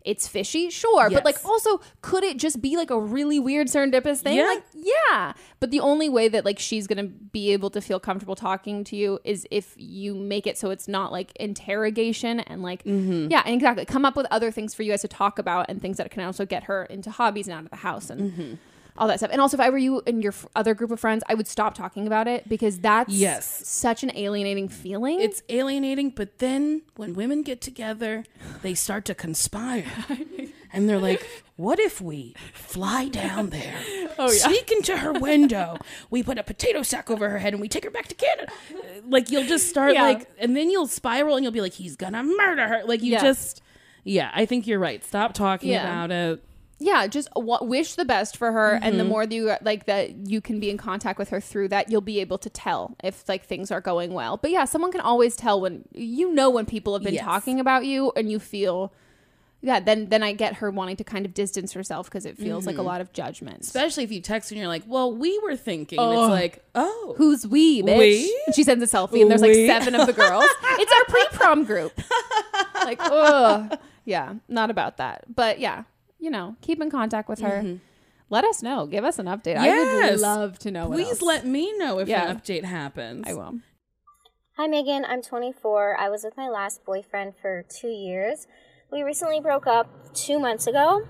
[0.05, 0.69] it's fishy?
[0.69, 1.09] Sure.
[1.09, 4.37] But like also could it just be like a really weird serendipitous thing?
[4.37, 4.45] Yeah.
[4.45, 5.33] Like yeah.
[5.59, 8.95] But the only way that like she's gonna be able to feel comfortable talking to
[8.95, 13.29] you is if you make it so it's not like interrogation and like Mm-hmm.
[13.29, 13.85] yeah, and exactly.
[13.85, 16.23] Come up with other things for you guys to talk about and things that can
[16.23, 18.53] also get her into hobbies and out of the house and Mm-hmm.
[18.97, 19.29] All that stuff.
[19.31, 21.47] And also, if I were you and your f- other group of friends, I would
[21.47, 23.45] stop talking about it because that's Yes.
[23.67, 25.19] such an alienating feeling.
[25.21, 28.23] It's alienating, but then when women get together,
[28.61, 29.85] they start to conspire.
[30.73, 33.79] And they're like, what if we fly down there,
[34.19, 35.77] oh, sneak into her window,
[36.09, 38.51] we put a potato sack over her head, and we take her back to Canada?
[39.07, 40.01] Like, you'll just start Yeah.
[40.03, 42.81] like, and then you'll spiral and you'll be like, he's gonna murder her.
[42.85, 43.21] Like, you Yeah.
[43.21, 43.61] just,
[44.03, 45.01] yeah, I think you're right.
[45.05, 45.83] Stop talking Yeah.
[45.83, 46.43] about it.
[46.79, 49.09] Yeah, just w- wish the best for her, and the Mm-hmm.
[49.11, 52.01] more that you like that you can be in contact with her through that, you'll
[52.01, 54.37] be able to tell if like things are going well.
[54.37, 57.23] But yeah, someone can always tell when you know when people have been Yes.
[57.25, 58.93] talking about you, and you feel.
[59.59, 62.67] Yeah, then then I get her wanting to kind of distance herself because it feels
[62.67, 63.61] like a lot of judgment.
[63.61, 65.97] Especially if you text and you're like, well, we were thinking.
[65.97, 67.15] And it's like, oh.
[67.17, 67.97] Who's we, bitch?
[67.97, 68.41] We?
[68.45, 70.45] And she sends a selfie, and there's like seven of the girls.
[70.63, 71.91] it's our pre-prom group.
[72.75, 73.67] like, oh
[74.05, 75.23] yeah, not about that.
[75.33, 75.83] But yeah,
[76.27, 77.79] you know, keep in contact with her.
[78.29, 78.85] Let us know.
[78.85, 79.55] Give us an update.
[79.55, 80.21] I would Mm-hmm.
[80.21, 80.89] Love to know.
[80.89, 81.21] what Please else.
[81.21, 82.29] let me know if Yeah.
[82.29, 83.23] an update happens.
[83.25, 83.59] I will.
[84.57, 85.05] Hi, Megan.
[85.05, 85.97] I'm 24.
[85.97, 88.45] I was with my last boyfriend for two years.
[88.91, 91.07] We recently broke up two months ago.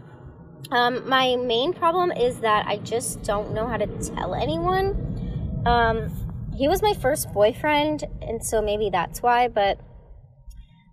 [0.69, 5.63] Um, my main problem is that I just don't know how to tell anyone.
[5.65, 6.11] Um,
[6.55, 9.79] he was my first boyfriend, and so maybe that's why, but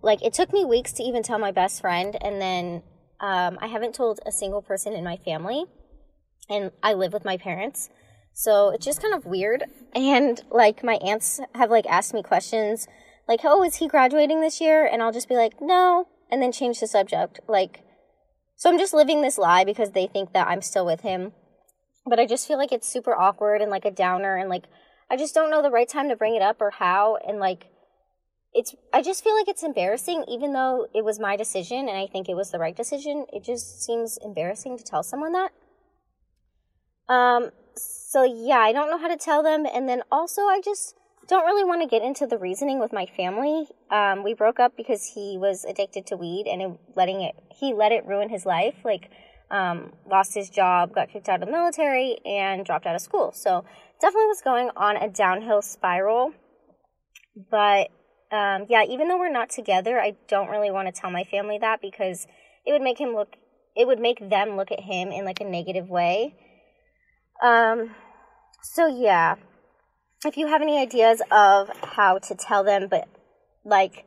[0.01, 2.81] like it took me weeks to even tell my best friend, and then
[3.19, 5.65] um, I haven't told a single person in my family,
[6.49, 7.89] and I live with my parents.
[8.33, 9.63] So it's just kind of weird.
[9.95, 12.87] And like my aunts have like asked me questions
[13.27, 16.51] like, "Oh, is he graduating this year?" And I'll just be like, "No," and then
[16.51, 17.39] change the subject.
[17.47, 17.85] Like
[18.55, 21.33] so I'm just living this lie because they think that I'm still with him.
[22.05, 24.65] But I just feel like it's super awkward and like a downer and like
[25.09, 27.67] I just don't know the right time to bring it up or how and like
[28.55, 32.07] it's I just feel like it's embarrassing even though it was my decision and I
[32.07, 33.25] think it was the right decision.
[33.31, 35.51] It just seems embarrassing to tell someone that.
[37.09, 40.95] Um so yeah, I don't know how to tell them and then also I just
[41.27, 43.67] don't really want to get into the reasoning with my family.
[43.89, 47.91] Um, we broke up because he was addicted to weed and letting it he let
[47.91, 48.75] it ruin his life.
[48.85, 49.09] Like
[49.51, 53.31] um, lost his job, got kicked out of the military, and dropped out of school.
[53.33, 53.65] So
[53.99, 56.31] definitely was going on a downhill spiral.
[57.51, 57.89] But
[58.31, 61.57] um, yeah, even though we're not together, I don't really want to tell my family
[61.59, 62.27] that because
[62.65, 63.35] it would make him look,
[63.75, 66.35] it would make them look at him in like a negative way.
[67.43, 67.91] Um,
[68.63, 69.35] so yeah,
[70.25, 73.07] if you have any ideas of how to tell them, but
[73.63, 74.05] like,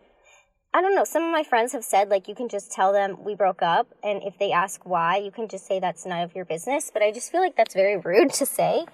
[0.74, 3.22] I don't know, some of my friends have said like you can just tell them
[3.24, 6.34] we broke up, and if they ask why, you can just say that's none of
[6.34, 6.90] your business.
[6.92, 8.84] But I just feel like that's very rude to say.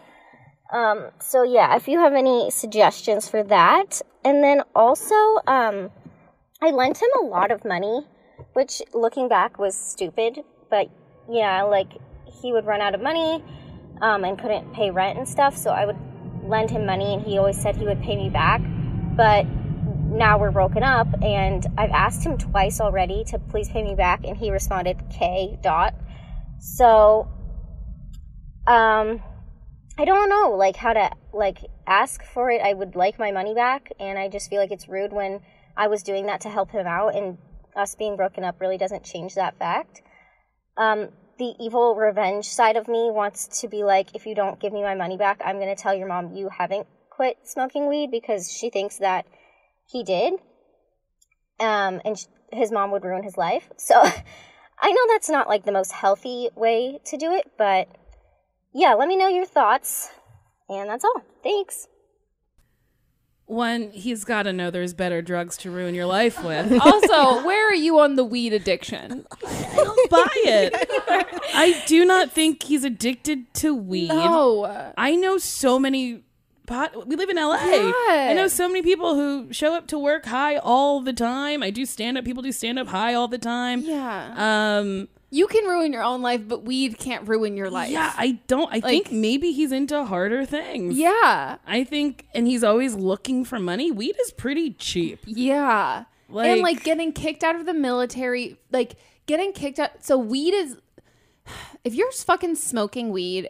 [0.74, 5.14] Um, so yeah, if you have any suggestions for that, and then also,
[5.46, 5.90] um,
[6.60, 8.00] I lent him a lot of money,
[8.54, 10.88] which looking back was stupid, but
[11.30, 11.92] yeah, like
[12.26, 13.44] he would run out of money,
[14.02, 15.96] um, and couldn't pay rent and stuff, so I would
[16.42, 18.60] lend him money, and he always said he would pay me back,
[19.16, 23.94] but now we're broken up, and I've asked him twice already to please pay me
[23.94, 25.94] back, and he responded K dot.
[26.58, 27.28] So,
[28.66, 29.22] um,
[29.96, 32.60] I don't know like how to like ask for it.
[32.60, 35.40] I would like my money back, and I just feel like it's rude when
[35.76, 37.38] I was doing that to help him out, and
[37.76, 40.02] us being broken up really doesn't change that fact.
[40.76, 44.72] Um, the evil revenge side of me wants to be like, if you don't give
[44.72, 48.52] me my money back, I'm gonna tell your mom you haven't quit smoking weed because
[48.52, 49.26] she thinks that
[49.86, 50.34] he did,
[51.60, 53.70] um, and sh- his mom would ruin his life.
[53.76, 53.94] So
[54.80, 57.88] I know that's not like the most healthy way to do it, but
[58.74, 60.10] yeah, let me know your thoughts.
[60.68, 61.22] And that's all.
[61.42, 61.88] Thanks.
[63.46, 66.72] One, he's got to know there's better drugs to ruin your life with.
[66.80, 69.26] also, where are you on the weed addiction?
[69.46, 70.74] I'll buy it.
[71.54, 74.08] I do not think he's addicted to weed.
[74.08, 74.92] No.
[74.96, 76.22] I know so many
[76.66, 77.58] pot we live in LA.
[77.58, 81.62] I know so many people who show up to work high all the time.
[81.62, 83.80] I do stand up people do stand up high all the time.
[83.80, 84.78] Yeah.
[84.78, 87.90] Um You can ruin your own life, but weed can't ruin your life.
[87.90, 90.96] yeah, I don't I Like- think maybe he's into harder things.
[90.96, 91.56] Yeah.
[91.66, 93.90] I think and he's always looking for money.
[93.90, 95.20] Weed is pretty cheap.
[95.26, 96.04] Yeah.
[96.28, 98.94] and Like- like getting kicked out of the military, like
[99.26, 100.04] getting kicked out.
[100.04, 100.76] So weed is,
[101.84, 103.48] if you're fucking smoking weed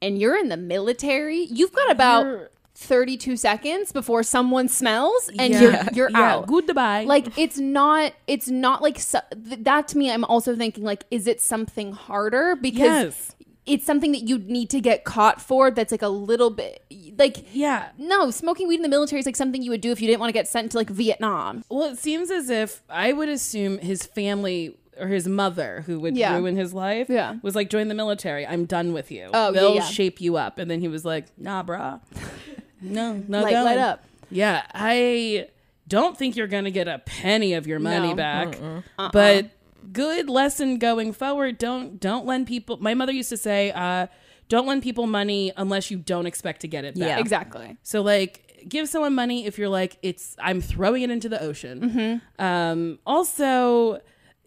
[0.00, 5.60] and you're in the military, you've got about 32 seconds before someone smells and Yeah.
[5.60, 6.46] you're you're Yeah, out.
[6.48, 7.04] goodbye.
[7.04, 9.22] Like it's not it's not like th-
[9.60, 13.36] that to me I'm also thinking like is it something harder because Yes.
[13.64, 16.84] it's something that you need to get caught for that's like a little bit
[17.16, 17.90] like Yeah.
[17.96, 20.20] no smoking weed in the military is like something you would do if you didn't
[20.20, 23.78] want to get sent to like Vietnam Well, it seems as if I would assume
[23.78, 26.36] his family or his mother, who would Yeah.
[26.36, 27.34] ruin his life, Yeah.
[27.42, 28.46] was like, join the military.
[28.46, 29.28] I'm done with you.
[29.34, 29.82] Oh, They'll yeah.
[29.82, 30.56] shape you up.
[30.56, 31.98] And then he was like, nah, brah.
[32.80, 33.64] No, not Light- going.
[33.64, 34.04] light up.
[34.30, 34.62] Yeah.
[34.74, 35.48] I
[35.88, 38.14] don't think you're going to get a penny of your money No.
[38.16, 38.58] back.
[38.60, 39.10] Uh-uh.
[39.12, 39.50] But
[39.92, 41.58] good lesson going forward.
[41.58, 42.76] Don't, don't lend people.
[42.78, 44.06] My mother used to say, uh,
[44.48, 47.18] don't lend people money unless you don't expect to get it back.
[47.20, 51.40] exactly So like give someone money if you're like it's I'm throwing it into the
[51.42, 52.20] ocean.
[52.38, 54.00] Um also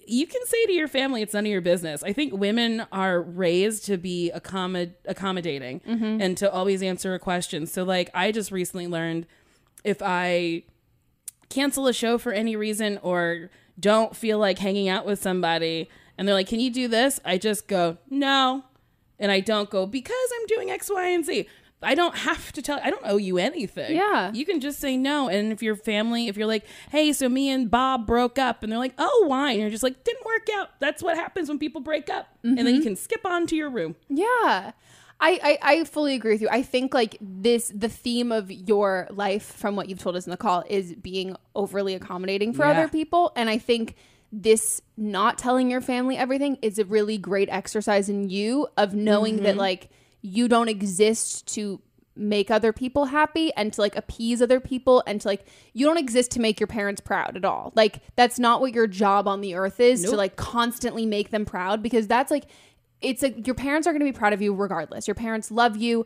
[0.08, 2.04] you can say to your family it's none of your business.
[2.04, 6.22] I think women are raised to be accommod- accommodating mm-hmm.
[6.22, 7.66] and to always answer a question.
[7.66, 9.28] So like I just recently learned
[9.84, 10.64] if I
[11.50, 16.28] cancel a show for any reason or don't feel like hanging out with somebody and
[16.28, 18.64] they're like, "Can you do this?" I just go, "No."
[19.20, 21.48] And I don't go because I'm doing X, Y, and Z.
[21.82, 23.96] I don't have to tell I don't owe you anything.
[23.96, 24.32] Yeah.
[24.34, 25.30] You can just say no.
[25.30, 28.72] And if your family, if you're like, hey, so me and Bob broke up, and
[28.72, 29.52] they're like, oh, why?
[29.52, 30.70] And you're just like, didn't work out.
[30.80, 32.28] That's what happens when people break up.
[32.44, 32.84] And then you mm-hmm.
[32.84, 33.96] can skip on to your room.
[34.10, 34.72] Yeah.
[35.20, 36.50] I, I, I fully agree with you.
[36.52, 40.32] I think like this the theme of your life from what you've told us in
[40.32, 42.72] the call is being overly accommodating for Yeah.
[42.72, 43.32] other people.
[43.36, 43.96] And I think
[44.32, 49.38] this not telling your family everything is a really great exercise in you of knowing
[49.38, 49.60] that mm-hmm.
[49.60, 49.90] like
[50.28, 51.82] you don't exist to
[52.18, 55.98] make other people happy and to like appease other people and to like you don't
[55.98, 57.72] exist to make your parents proud at all.
[57.76, 61.46] Like that's not what your job on the earth is to like constantly make them
[61.46, 62.46] proud because that's like
[63.02, 65.08] it's like your parents are going to be proud of you regardless.
[65.08, 66.06] Your parents love you.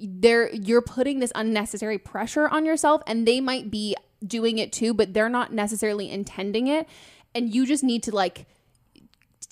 [0.00, 4.94] They're you're putting this unnecessary pressure on yourself and they might be doing it too,
[4.94, 6.88] but they're not necessarily intending it.
[7.34, 8.46] And you just need to like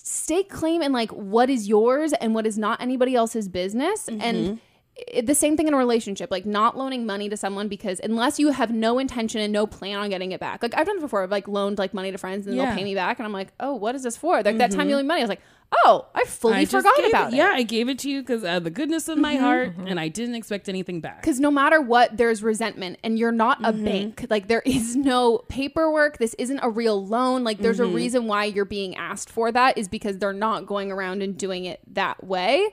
[0.07, 4.07] stake claim in like what is yours and what is not anybody else's business.
[4.07, 4.55] And mm-hmm.
[4.95, 8.39] it, the same thing in a relationship like not loaning money to someone because unless
[8.39, 10.63] you have no intention and no plan on getting it back.
[10.63, 12.65] Like i've done it before i've like loaned like money to friends and Yeah.
[12.65, 14.41] they'll pay me back and i'm like oh what is this for?
[14.41, 14.89] Like that time mm-hmm.
[14.89, 15.21] you loaned me money.
[15.21, 15.41] I was like
[15.85, 17.37] oh, I fully I forgot about it.
[17.37, 19.39] Yeah, I gave it to you because out of the goodness of my Mhm.
[19.39, 21.21] heart, and I didn't expect anything back.
[21.21, 23.85] Because no matter what, there's resentment, and you're not a Mhm.
[23.85, 24.25] bank.
[24.29, 26.17] Like, there is no paperwork.
[26.17, 27.43] This isn't a real loan.
[27.43, 27.91] Like, there's Mhm.
[27.91, 31.37] a reason why you're being asked for that, is because they're not going around and
[31.37, 32.69] doing it that way.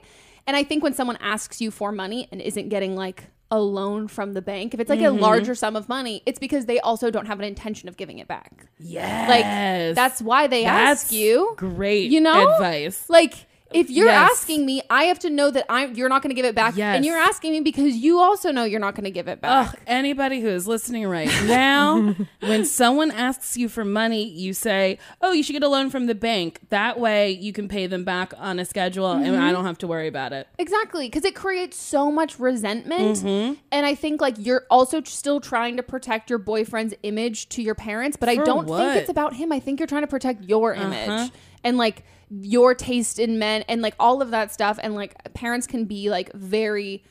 [0.47, 4.07] And I think when someone asks you for money and isn't getting like a loan
[4.07, 5.17] from the bank, if it's like Mhm.
[5.17, 8.17] a larger sum of money, it's because they also don't have an intention of giving
[8.19, 8.65] it back.
[8.79, 9.29] Yes.
[9.29, 11.53] Like, that's why they That's ask you.
[11.55, 12.53] Great You know?
[12.55, 13.05] advice.
[13.07, 14.31] Like, if you're Yes.
[14.31, 16.77] asking me, I have to know that I'm you're not going to give it back,
[16.77, 16.95] Yes.
[16.95, 19.69] and you're asking me because you also know you're not going to give it back.
[19.69, 24.97] Ugh, anybody who is listening right now, when someone asks you for money, you say,
[25.21, 26.59] "Oh, you should get a loan from the bank.
[26.69, 29.39] That way, you can pay them back on a schedule, and Mhm.
[29.41, 33.17] I don't have to worry about it." Exactly, because it creates so much resentment.
[33.17, 33.57] Mhm.
[33.71, 37.75] And I think like you're also still trying to protect your boyfriend's image to your
[37.75, 38.77] parents, but I don't what?
[38.79, 39.51] think it's about him.
[39.51, 41.27] I think you're trying to protect your image Uh-huh.
[41.63, 44.79] and like your taste in men and like all of that stuff.
[44.81, 47.03] And like parents can be like very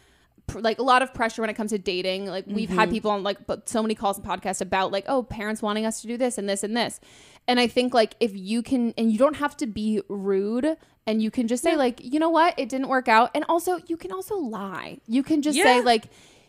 [0.54, 2.26] like a lot of pressure when it comes to dating.
[2.26, 2.92] Like we've had Mhm.
[2.92, 6.00] people on like but so many calls and podcasts about like oh parents wanting us
[6.02, 7.00] to do this and this and this.
[7.48, 11.22] And I think like if you can and you don't have to be rude and
[11.22, 13.96] you can just say like you know what it didn't work out and also you
[13.96, 14.98] can also lie.
[15.06, 16.06] You can just say like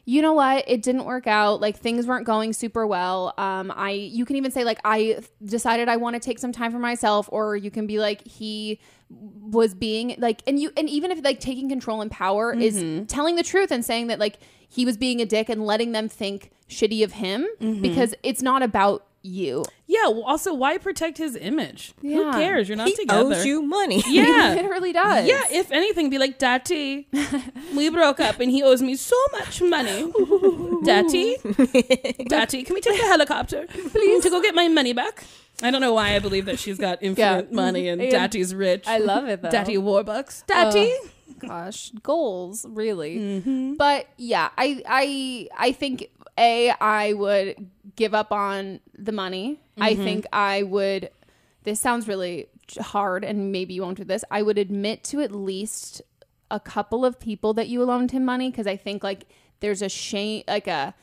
[0.07, 3.89] you know what it didn't work out like things weren't going super well um i
[3.89, 7.27] you can even say like i decided i want to take some time for myself
[7.31, 11.39] or you can be like he was being like and you and even if like
[11.39, 13.07] taking control and power is Mhm.
[13.07, 14.37] telling the truth and saying that like
[14.69, 17.81] he was being a dick and letting them think shitty of him Mhm.
[17.81, 20.07] because it's not about you Yeah.
[20.09, 21.93] Well, also, why protect his image?
[22.01, 22.67] Who cares?
[22.69, 23.35] You're not He together.
[23.35, 24.03] owes you money.
[24.07, 25.27] Yeah, He literally does.
[25.27, 25.43] Yeah.
[25.51, 27.07] If anything, be like, Daddy,
[27.75, 30.11] we broke up, and he owes me so much money.
[30.83, 31.37] Daddy,
[32.27, 35.23] Daddy, can we take the helicopter, please, to go get my money back?
[35.63, 37.55] I don't know why I believe that she's got infinite Yeah.
[37.55, 38.85] money and And Daddy's rich.
[38.87, 39.49] I love it, though.
[39.49, 40.45] Daddy Warbucks.
[40.45, 40.93] Daddy.
[41.01, 41.09] Ugh,
[41.39, 43.17] gosh, goals really.
[43.17, 43.73] Mm-hmm.
[43.75, 49.59] But yeah, I I I think a I would give up on the money.
[49.77, 50.03] I Mhm.
[50.03, 51.09] think I would.
[51.63, 52.47] This sounds really
[52.79, 54.23] hard, and maybe you won't do this.
[54.29, 56.01] I would admit to at least
[56.51, 59.25] a couple of people that you loaned him money because I think like
[59.61, 60.93] there's a shame, like a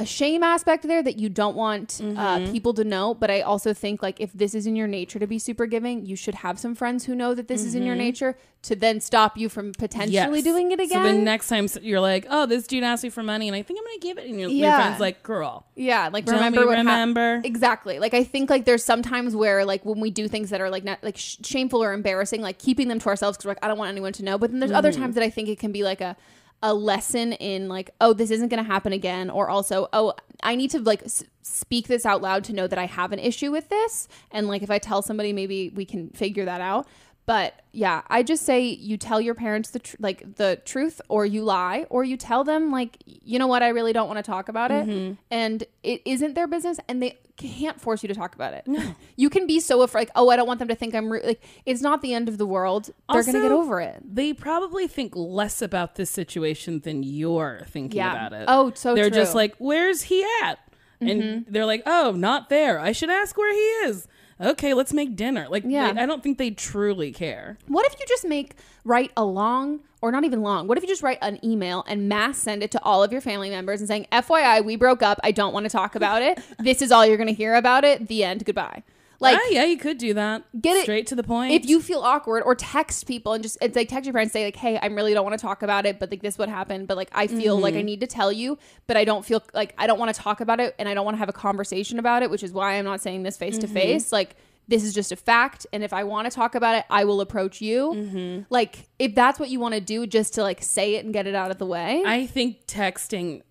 [0.00, 2.52] a shame aspect there that you don't want uh, Mhm.
[2.52, 3.14] people to know.
[3.14, 6.06] But I also think like if this is in your nature to be super giving,
[6.06, 7.98] you should have some friends who know that this is in your Mhm.
[7.98, 10.44] nature to then stop you from potentially Yes.
[10.44, 11.04] doing it again.
[11.04, 13.62] So the next time you're like, oh, this dude asked me for money, and I
[13.62, 16.78] think I'm gonna give it, and your, your friend's like, girl, Yeah, like remember what
[16.78, 17.40] remember?
[17.44, 17.98] exactly.
[17.98, 20.84] Like I think like there's sometimes where like when we do things that are like
[20.84, 23.78] not like sh- shameful or embarrassing, like keeping them to ourselves because like I don't
[23.78, 24.38] want anyone to know.
[24.38, 24.96] But then there's other Mhm.
[24.96, 26.16] times that I think it can be like a
[26.62, 30.56] a lesson in like oh this isn't going to happen again or also oh I
[30.56, 33.50] need to like s- speak this out loud to know that I have an issue
[33.52, 36.86] with this and like if I tell somebody maybe we can figure that out.
[37.26, 41.26] But yeah, I just say you tell your parents the tr- like the truth, or
[41.26, 44.22] you lie, or you tell them like, you know what, I really don't want to
[44.22, 45.18] talk about it, Mhm.
[45.30, 48.66] and it isn't their business, and they can't force you to talk about it.
[48.66, 50.02] No, you can be so afraid.
[50.02, 51.24] Like, oh, I don't want them to think I'm rude.
[51.24, 52.90] Like, it's not the end of the world.
[53.10, 54.02] They're gonna get over it.
[54.04, 58.26] They probably think less about this situation than you're thinking Yeah.
[58.26, 58.44] about it.
[58.48, 59.18] Oh, so they're true.
[59.18, 60.58] just like, "Where's he at?"
[61.00, 61.44] And Mhm.
[61.48, 62.80] they're like, "Oh, not there.
[62.80, 64.08] I should ask where he is."
[64.40, 65.46] Okay, let's make dinner.
[65.50, 65.92] Like, Yeah.
[65.92, 67.58] they- I don't think they truly care.
[67.66, 70.68] What if you just make write a long or not even long?
[70.68, 73.20] What if you just write an email and mass send it to all of your
[73.20, 75.18] family members and saying, "FYI, we broke up.
[75.24, 76.38] I don't want to talk about it.
[76.58, 78.06] this is all you're going to hear about it.
[78.08, 78.44] The end.
[78.44, 78.82] Goodbye."
[79.20, 80.44] Like Ah, yeah, you could do that.
[80.60, 81.52] get it straight to the point.
[81.52, 84.44] If you feel awkward, or text people and just it's like text your friends, say
[84.44, 86.86] like, "Hey, I really don't want to talk about it, but like this what happened,
[86.86, 87.84] but like I feel like I Mhm.
[87.86, 90.60] need to tell you, but I don't feel like I don't want to talk about
[90.60, 92.84] it, and I don't want to have a conversation about it, which is why I'm
[92.84, 93.72] not saying this face to Mhm.
[93.72, 94.12] face.
[94.12, 94.36] Like
[94.68, 97.20] this is just a fact, and if I want to talk about it, I will
[97.20, 97.94] approach you.
[97.96, 98.46] Mhm.
[98.50, 101.26] Like if that's what you want to do, just to like say it and get
[101.26, 102.02] it out of the way.
[102.06, 103.42] I think texting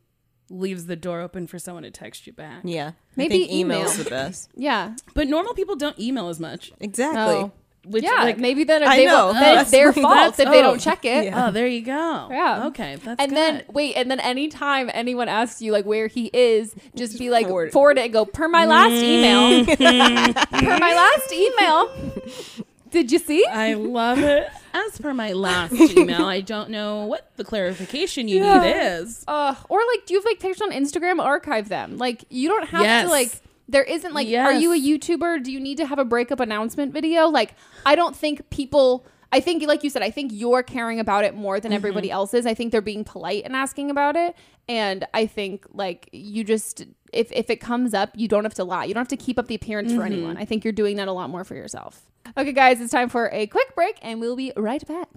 [0.50, 2.62] leaves the door open for someone to text you back.
[2.64, 2.92] Yeah.
[3.16, 4.04] Maybe I think email's email.
[4.04, 4.50] the best.
[4.56, 6.72] yeah, But normal people don't email as much.
[6.80, 7.36] Exactly.
[7.36, 7.52] Oh.
[7.86, 9.28] Which, yeah, like- maybe then I they know.
[9.28, 11.26] will, then That's- it's their fault that's- if they oh, don't check it.
[11.26, 11.48] yeah.
[11.48, 12.28] Oh, there you go.
[12.30, 12.68] Yeah.
[12.68, 13.38] Okay, that's and good.
[13.38, 17.48] then wait, and then anytime anyone asks you like where he is, just, be like
[17.48, 18.02] forward forward it.
[18.02, 18.04] it.
[18.06, 19.66] and go per my last email.
[19.78, 22.64] per my last email.
[22.92, 23.46] Did you see?
[23.46, 24.50] I love it.
[24.74, 28.62] As per my last email, I don't know what the clarification you Yeah.
[28.62, 29.24] need is.
[29.28, 31.20] Uh, or like, do you have like pictures on Instagram?
[31.20, 31.98] Archive them.
[31.98, 33.06] Like, you don't have Yes.
[33.06, 33.32] to like.
[33.70, 35.44] There isn't like, are you a YouTuber?
[35.44, 37.28] Do you need to have a breakup announcement video?
[37.28, 37.54] Like,
[37.86, 39.06] I don't think people.
[39.30, 42.34] I think, like you said, I think you're caring about it more than everybody else
[42.34, 42.46] is.
[42.46, 44.38] I think they're being polite and asking about it.
[44.70, 48.64] And I think like you just if if it comes up, you don't have to
[48.64, 48.86] lie.
[48.86, 50.06] You don't have to keep up the appearance for Mhm.
[50.06, 50.38] anyone.
[50.38, 52.02] I think you're doing that a lot more for yourself.
[52.38, 55.08] Okay, guys, it's time for a quick break, and we'll be right back.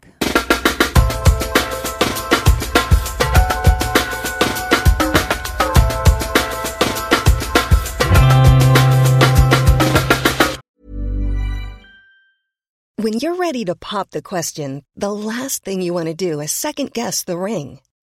[12.97, 16.53] When you're ready to pop the question, the last thing you want to do is
[16.53, 17.80] second guess the ring.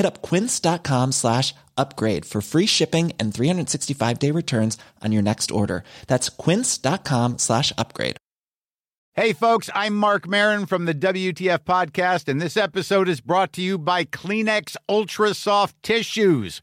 [0.00, 5.50] Hit up quince.com slash upgrade for free shipping and 365 day returns on your next
[5.50, 5.84] order.
[6.06, 8.16] That's quince.com slash upgrade.
[9.12, 13.60] Hey, folks, I'm Marc Maron from the WTF Podcast, and this episode is brought to
[13.60, 16.62] you by Kleenex Ultra Soft Tissues,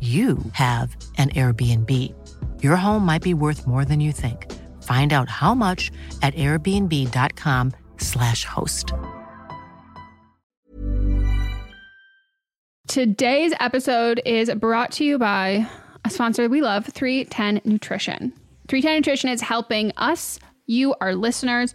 [0.00, 2.12] you have an Airbnb.
[2.62, 4.52] Your home might be worth more than you think.
[4.82, 5.90] Find out how much
[6.20, 8.92] at airbnb.com/slash host.
[12.86, 15.68] Today's episode is brought to you by
[16.04, 18.32] a sponsor we love, 310 Nutrition.
[18.68, 21.74] 310 Nutrition is helping us, you, our listeners,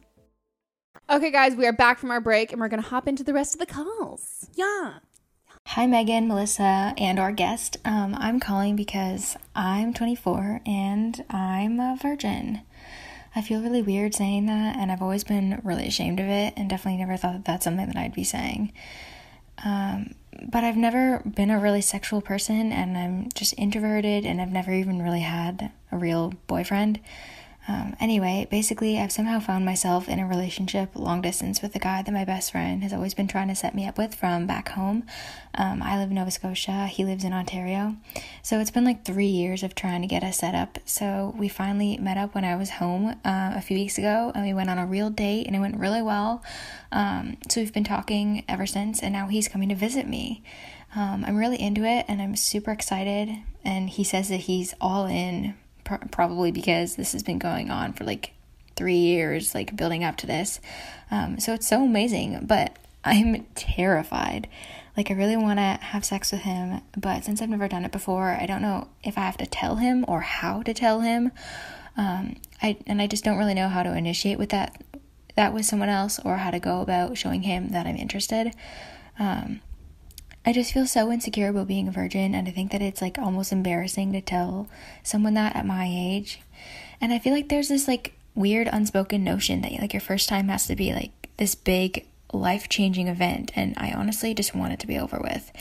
[1.11, 3.33] Okay, guys, we are back from our break and we're going to hop into the
[3.33, 4.47] rest of the calls.
[4.53, 4.99] Yeah.
[5.67, 7.75] Hi, Megan, Melissa, and our guest.
[7.83, 12.61] Um, I'm calling because I'm 24 and I'm a virgin.
[13.35, 16.69] I feel really weird saying that, and I've always been really ashamed of it, and
[16.69, 18.71] definitely never thought that that's something that I'd be saying.
[19.65, 20.15] Um,
[20.49, 24.71] but I've never been a really sexual person, and I'm just introverted, and I've never
[24.71, 27.01] even really had a real boyfriend.
[27.71, 32.01] Um, anyway, basically, I've somehow found myself in a relationship long distance with a guy
[32.01, 34.69] that my best friend has always been trying to set me up with from back
[34.69, 35.05] home.
[35.55, 37.95] Um, I live in Nova Scotia, he lives in Ontario.
[38.43, 40.79] So it's been like three years of trying to get us set up.
[40.83, 44.45] So we finally met up when I was home uh, a few weeks ago and
[44.45, 46.43] we went on a real date and it went really well.
[46.91, 50.43] Um, so we've been talking ever since, and now he's coming to visit me.
[50.93, 53.29] Um, I'm really into it and I'm super excited.
[53.63, 55.53] And he says that he's all in
[55.83, 58.33] probably because this has been going on for like
[58.75, 60.59] three years, like building up to this.
[61.09, 64.47] Um, so it's so amazing, but I'm terrified.
[64.97, 67.91] Like, I really want to have sex with him, but since I've never done it
[67.91, 71.31] before, I don't know if I have to tell him or how to tell him.
[71.97, 74.81] Um, I and I just don't really know how to initiate with that
[75.35, 78.53] that with someone else or how to go about showing him that I'm interested.
[79.19, 79.61] Um,
[80.45, 83.19] I just feel so insecure about being a virgin, and I think that it's like
[83.19, 84.67] almost embarrassing to tell
[85.03, 86.41] someone that at my age.
[86.99, 90.47] And I feel like there's this like weird unspoken notion that like your first time
[90.47, 94.79] has to be like this big life changing event, and I honestly just want it
[94.79, 95.51] to be over with.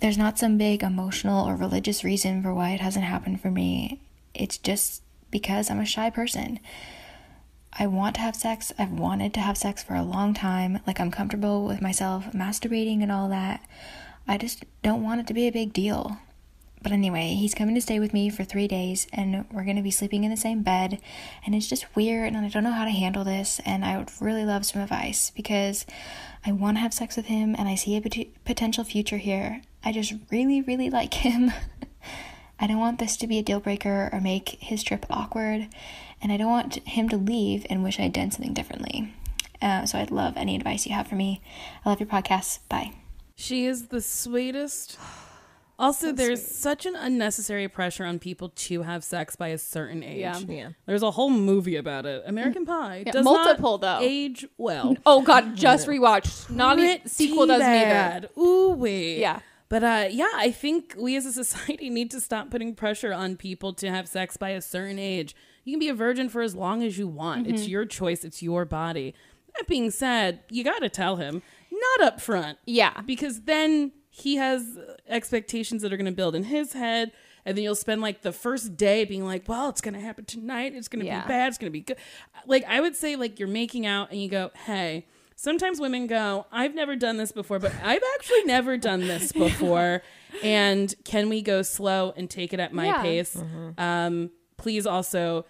[0.00, 4.00] There's not some big emotional or religious reason for why it hasn't happened for me.
[4.34, 6.60] It's just because I'm a shy person.
[7.78, 8.72] I want to have sex.
[8.78, 10.80] I've wanted to have sex for a long time.
[10.86, 13.62] Like, I'm comfortable with myself masturbating and all that.
[14.26, 16.18] I just don't want it to be a big deal.
[16.82, 19.82] But anyway, he's coming to stay with me for three days, and we're going to
[19.82, 21.00] be sleeping in the same bed.
[21.44, 23.60] And it's just weird, and I don't know how to handle this.
[23.66, 25.84] And I would really love some advice because
[26.46, 29.60] I want to have sex with him, and I see a pot- potential future here.
[29.84, 31.52] I just really, really like him.
[32.58, 35.68] I don't want this to be a deal breaker or make his trip awkward
[36.22, 39.12] and I don't want him to leave and wish I'd done something differently.
[39.62, 41.40] Uh, so I'd love any advice you have for me.
[41.84, 42.58] I love your podcast.
[42.68, 42.92] Bye.
[43.36, 44.98] She is the sweetest.
[45.78, 46.54] Also, So there's sweet.
[46.54, 50.20] such an unnecessary pressure on people to have sex by a certain age.
[50.20, 50.38] Yeah.
[50.38, 50.68] Yeah.
[50.86, 52.22] There's a whole movie about it.
[52.24, 53.02] American Pie.
[53.04, 54.06] Yeah, does multiple, not though.
[54.06, 54.96] age well.
[55.04, 56.48] Oh God, just rewatched.
[56.48, 58.24] Not even Pretty sequel doesn't bad.
[58.24, 58.40] either.
[58.40, 59.20] Ooh wee.
[59.20, 59.40] Yeah.
[59.68, 63.36] But uh, yeah, I think we as a society need to stop putting pressure on
[63.36, 65.36] people to have sex by a certain age.
[65.66, 67.46] You can be a virgin for as long as you want.
[67.46, 67.68] It's Mhm.
[67.68, 68.24] your choice.
[68.24, 69.14] It's your body.
[69.58, 72.58] That being said, you got to tell him not up front.
[72.66, 73.00] Yeah.
[73.02, 77.12] Because then he has expectations that are going to build in his head.
[77.44, 80.24] And then you'll spend like the first day being like, well, it's going to happen
[80.24, 80.72] tonight.
[80.74, 81.22] It's going to Yeah.
[81.22, 81.48] be bad.
[81.48, 81.96] It's going to be good.
[82.46, 85.06] Like, I would say, like, you're making out and you go, hey,
[85.36, 90.02] sometimes women go, I've never done this before, but I've actually never done this before.
[90.42, 93.02] and can we go slow and take it at my Yeah.
[93.02, 93.36] pace?
[93.78, 95.44] Um, please also,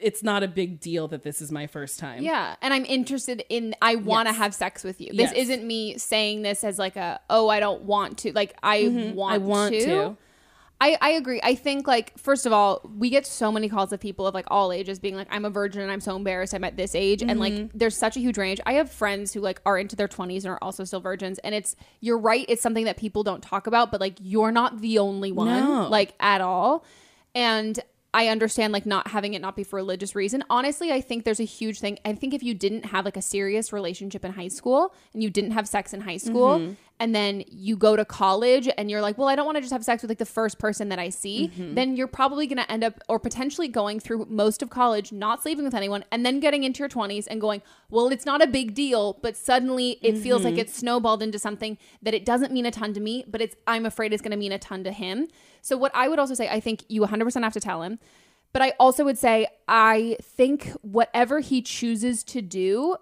[0.00, 2.22] it's not a big deal that this is my first time.
[2.22, 3.74] Yeah, and I'm interested in.
[3.82, 4.38] I want to Yes.
[4.38, 5.08] have sex with you.
[5.10, 5.34] This Yes.
[5.34, 8.32] isn't me saying this as like a oh I don't want to.
[8.32, 9.14] Like I Mhm.
[9.14, 9.34] want.
[9.34, 10.16] I want to.
[10.78, 11.40] I, I agree.
[11.42, 14.44] I think like first of all, we get so many calls of people of like
[14.48, 17.22] all ages being like, I'm a virgin and I'm so embarrassed I'm at this age.
[17.22, 17.70] And like Mhm.
[17.72, 18.60] there's such a huge range.
[18.66, 21.38] I have friends who like are into their twenties and are also still virgins.
[21.38, 24.82] And it's you're right, it's something that people don't talk about, but like you're not
[24.82, 25.46] the only one.
[25.48, 25.88] No.
[25.88, 26.84] Like at all.
[27.34, 27.80] And
[28.16, 30.42] I understand like not having it not be for religious reason.
[30.48, 31.98] Honestly, I think there's a huge thing.
[32.02, 35.28] I think if you didn't have like a serious relationship in high school and you
[35.28, 36.76] didn't have sex in high school Mhm.
[36.98, 39.72] And then you go to college and you're like, well, I don't want to just
[39.72, 41.74] have sex with like the first person that I see, Mhm.
[41.74, 45.42] then you're probably going to end up or potentially going through most of college not
[45.42, 48.46] sleeping with anyone and then getting into your 20s and going, well, it's not a
[48.46, 50.58] big deal, but suddenly it feels like Mhm.
[50.58, 53.84] it's snowballed into something that it doesn't mean a ton to me, but it's I'm
[53.84, 55.28] afraid it's going to mean a ton to him.
[55.60, 57.98] So what I would also say, I think you 100% have to tell him.
[58.52, 62.96] But I also would say, I think whatever he chooses to do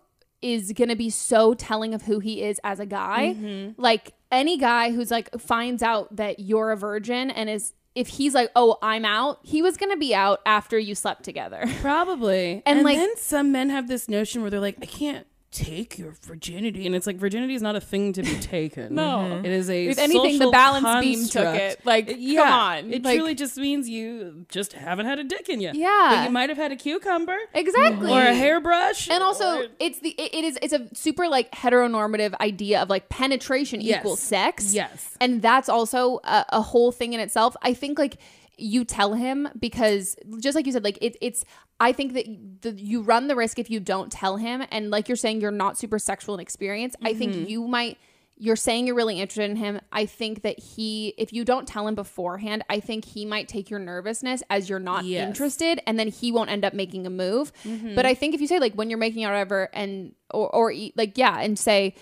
[0.44, 3.34] is going to be so telling of who he is as a guy.
[3.38, 3.74] Mhm.
[3.78, 8.34] Like any guy who's like finds out that you're a virgin and is, if he's
[8.34, 11.64] like, oh, I'm out, he was going to be out after you slept together.
[11.80, 12.62] Probably.
[12.66, 15.98] And, And, like- then some men have this notion where they're like, I can't take
[15.98, 16.84] your virginity.
[16.86, 18.94] And it's like, virginity is not a thing to be taken.
[18.94, 19.02] No.
[19.18, 19.44] Mm-hmm.
[19.46, 21.80] It is a If anything, the balance beam took it.
[21.84, 22.92] Like, come yeah, on.
[22.92, 25.70] It Like- truly just means you just haven't had a dick in you.
[25.72, 26.08] Yeah.
[26.10, 27.36] But you might have had a cucumber.
[27.54, 28.10] Exactly.
[28.10, 29.08] Or a hairbrush.
[29.08, 33.08] And also, it's the it, it is it's a super like heteronormative idea of like
[33.08, 34.00] penetration Yes.
[34.00, 34.74] equals sex.
[34.74, 35.16] Yes.
[35.20, 37.56] and that's also a, a whole thing in itself.
[37.62, 38.16] I think like
[38.56, 41.44] you tell him because just like you said, like it, it's.
[41.80, 42.26] I think that
[42.62, 45.50] the, you run the risk if you don't tell him, and like you're saying, you're
[45.50, 46.94] not super sexual in experience.
[47.04, 47.18] I Mhm.
[47.18, 47.98] think you might.
[48.36, 49.80] You're saying you're really interested in him.
[49.92, 53.70] I think that he, if you don't tell him beforehand, I think he might take
[53.70, 55.28] your nervousness as you're not Yes.
[55.28, 57.52] interested, and then he won't end up making a move.
[57.64, 57.94] Mhm.
[57.94, 60.74] But I think if you say like when you're making out whatever, and or or
[60.96, 61.94] like yeah, and say,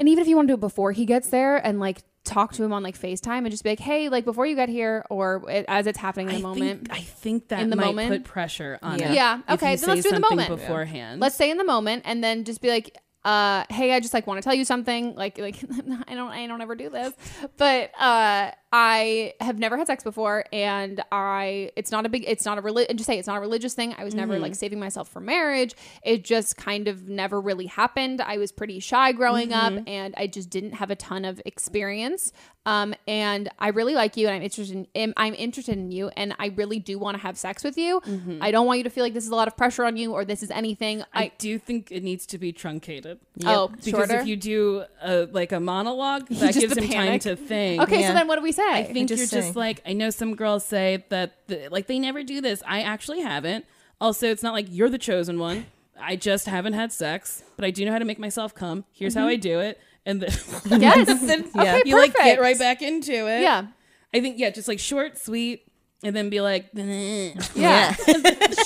[0.00, 2.52] and even if you want to do it before he gets there, and like talk
[2.54, 5.04] to him on like FaceTime and just be like, hey, like before you get here,
[5.10, 6.88] or it, as it's happening in the I moment.
[6.88, 9.10] Think, I think that in the might moment put pressure on yeah.
[9.10, 9.14] it.
[9.14, 9.40] Yeah.
[9.50, 9.72] Okay.
[9.72, 11.20] you Then let's do it in the moment beforehand.
[11.20, 14.26] Let's say in the moment, and then just be like, uh, hey, I just like
[14.26, 15.14] want to tell you something.
[15.14, 15.56] Like, like
[16.06, 17.12] I don't, I don't ever do this,
[17.56, 22.46] but uh, I have never had sex before, and I, it's not a big, it's
[22.46, 23.94] not a religious, and just say it's not a religious thing.
[23.98, 24.40] I was never Mhm.
[24.40, 25.74] like saving myself for marriage.
[26.02, 28.22] It just kind of never really happened.
[28.22, 29.84] I was pretty shy growing up, Mhm.
[29.88, 32.32] and I just didn't have a ton of experience.
[32.64, 36.34] Um, and I really like you, and I'm interested in, I'm interested in you, and
[36.38, 38.00] I really do want to have sex with you.
[38.06, 38.38] Mhm.
[38.40, 40.12] I don't want you to feel like this is a lot of pressure on you,
[40.12, 41.02] or this is anything.
[41.12, 43.18] I, do think it needs to be truncated.
[43.44, 44.20] Oh, because shorter?
[44.20, 47.82] if you do a, like a monologue, that gives him time to think.
[47.82, 48.61] Okay, so then what do we say?
[48.70, 49.40] I think Just you're say.
[49.40, 52.62] just like I know some girls say that the, like they never do this.
[52.66, 53.64] I actually haven't.
[54.00, 55.66] Also, it's not like you're the chosen one.
[56.00, 58.84] I just haven't had sex, but I do know how to make myself come.
[58.92, 59.30] Here's how Mhm.
[59.32, 60.30] I do it, and then
[60.80, 63.42] Yes, then- okay, you like get right back into it.
[63.42, 63.66] Yeah.
[64.14, 65.64] I think yeah, just like short, sweet,
[66.02, 67.94] and then be like, Yeah.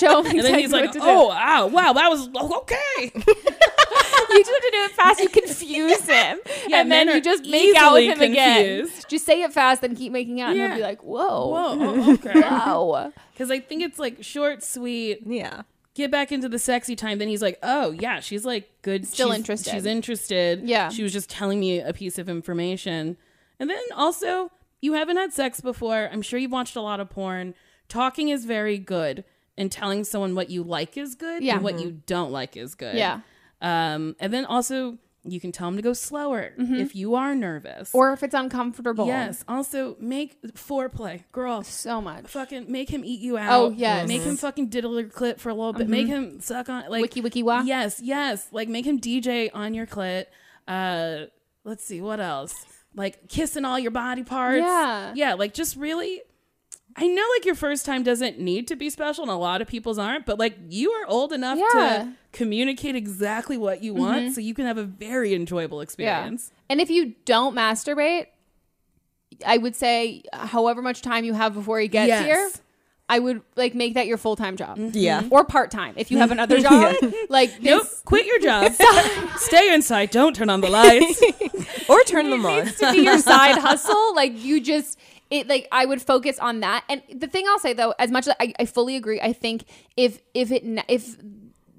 [0.01, 0.99] Show him and then he's like, do.
[1.03, 3.13] oh, wow, wow, that was okay.
[4.31, 5.21] You just have to do it fast.
[5.21, 6.39] You confuse him,
[6.69, 8.89] Yeah, and then you just make out with him easily again.
[9.09, 10.69] Just say it fast, then keep making out, and Yeah.
[10.69, 12.41] he'll be like, "Whoa, Whoa, okay.
[12.41, 15.21] wow." Because I think it's like short, sweet.
[15.27, 15.63] Yeah.
[15.95, 17.19] Get back into the sexy time.
[17.19, 19.07] Then he's like, oh, yeah, she's like good.
[19.07, 19.71] Still she's- interested.
[19.73, 20.63] She's interested.
[20.69, 20.91] Yeah.
[20.91, 23.17] She was just telling me a piece of information.
[23.59, 24.51] And then also,
[24.83, 26.11] you haven't had sex before.
[26.13, 27.55] I'm sure you've watched a lot of porn.
[27.89, 29.25] Talking is very good.
[29.59, 31.55] And telling someone what you like is good Yeah.
[31.55, 31.83] and what Mhm.
[31.83, 32.95] you don't like is good.
[32.95, 33.21] Yeah.
[33.63, 34.99] Um, and then also,
[35.29, 36.79] you can tell him to go slower Mhm.
[36.79, 37.91] if you are nervous.
[37.93, 39.07] Or if it's uncomfortable.
[39.09, 39.45] Yes.
[39.49, 41.63] Also, make foreplay, girl.
[41.65, 42.27] So much.
[42.27, 43.53] Fucking make him eat you out.
[43.61, 44.07] Oh, yes.
[44.07, 45.89] Make him fucking diddle your clit for a little bit.
[45.89, 46.11] Make Mhm.
[46.11, 47.63] him suck on like Wiki wiki wah.
[47.63, 48.47] Yes, yes.
[48.53, 50.27] Like make him DJ on your clit.
[50.69, 51.27] Uh,
[51.65, 52.55] let's see what else.
[52.95, 54.59] Like kissing all your body parts.
[54.59, 55.13] Yeah.
[55.17, 55.35] Yeah.
[55.35, 56.23] Like just really.
[56.99, 59.69] I know like your first time doesn't need to be special, and a lot of
[59.69, 60.25] people's aren't.
[60.25, 62.05] But like you are old enough Yeah.
[62.05, 64.33] to communicate exactly what you want, Mhm.
[64.35, 66.51] so you can have a very enjoyable experience.
[66.53, 66.57] Yeah.
[66.71, 68.27] And if you don't masturbate,
[69.45, 72.25] I would say however much time you have before he gets Yes.
[72.25, 72.51] here,
[73.09, 74.79] I would like make that your full time job.
[74.93, 75.25] Yeah.
[75.31, 76.95] Or part time if you have another job.
[77.29, 77.87] Like Nope.
[78.05, 78.73] Quit your job.
[79.37, 80.11] Stay inside.
[80.11, 81.23] Don't turn on the lights.
[81.89, 82.67] or turn them on.
[82.67, 84.15] to be your side hustle.
[84.15, 84.99] Like you just
[85.31, 86.85] it like I would focus on that.
[86.89, 89.65] And the thing I'll say though, as much as I, I fully agree, I think
[89.97, 91.17] if if it if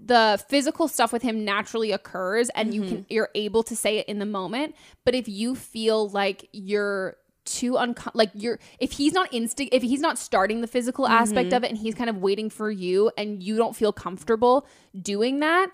[0.06, 4.08] the physical stuff with him naturally occurs and you can you're able to say it
[4.08, 4.76] in the moment,
[5.06, 9.82] but if you feel like you're too uncom like you're if he's not instinct if
[9.82, 11.56] he's not starting the physical aspect Mhm.
[11.58, 14.68] of it and he's kind of waiting for you and you don't feel comfortable
[15.02, 15.72] doing that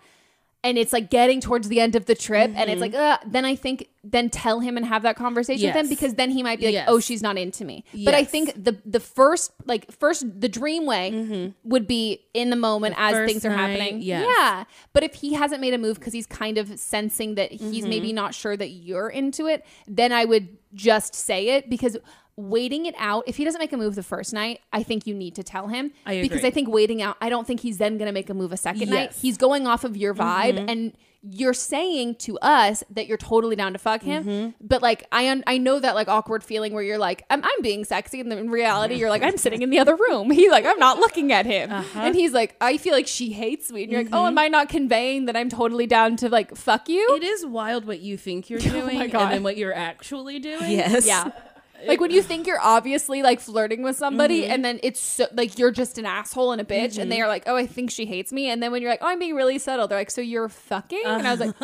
[0.64, 3.46] and it's like getting towards the end of the trip and it's like uh, then
[3.46, 6.60] i think then tell him and have that conversation with him because then he might
[6.60, 6.86] be like Yes.
[6.90, 10.86] oh she's not into me but i think the the first like first the dream
[10.86, 13.14] way would be in the moment Mm-hmm.
[13.16, 14.26] The as things are night, happening yes.
[14.38, 17.86] yeah but if he hasn't made a move because he's kind of sensing that he's
[17.86, 17.90] Mhm.
[17.90, 21.98] maybe not sure that you're into it then i would just say it because
[22.36, 25.14] waiting it out if he doesn't make a move the first night i think you
[25.14, 27.98] need to tell him I because i think waiting out i don't think he's then
[28.00, 30.66] going to make a move a second night he's going off of your vibe Mhm.
[30.72, 30.94] and
[31.26, 34.54] you're saying to us that you're totally down to fuck him Mhm.
[34.60, 37.62] but like i un- i know that like awkward feeling where you're like I'm, I'm
[37.62, 40.52] being sexy and then in reality you're like i'm sitting in the other room he's
[40.52, 42.00] like i'm not looking at him Uh-huh.
[42.02, 44.48] and he's like i feel like she hates me and you're like oh am i
[44.48, 48.18] not conveying that i'm totally down to like fuck you It is wild what you
[48.18, 49.22] think you're Oh doing God.
[49.22, 50.72] and then what you're actually doing.
[50.72, 51.06] Yes.
[51.06, 51.30] yeah
[51.88, 54.50] like when you think you're obviously like flirting with somebody Mhm.
[54.50, 57.04] and then it's so, like you're just an asshole and a bitch Mhm.
[57.04, 59.00] and they are like oh i think she hates me and then when you're like
[59.02, 61.56] oh i'm being really subtle they're like so you're fucking and i was like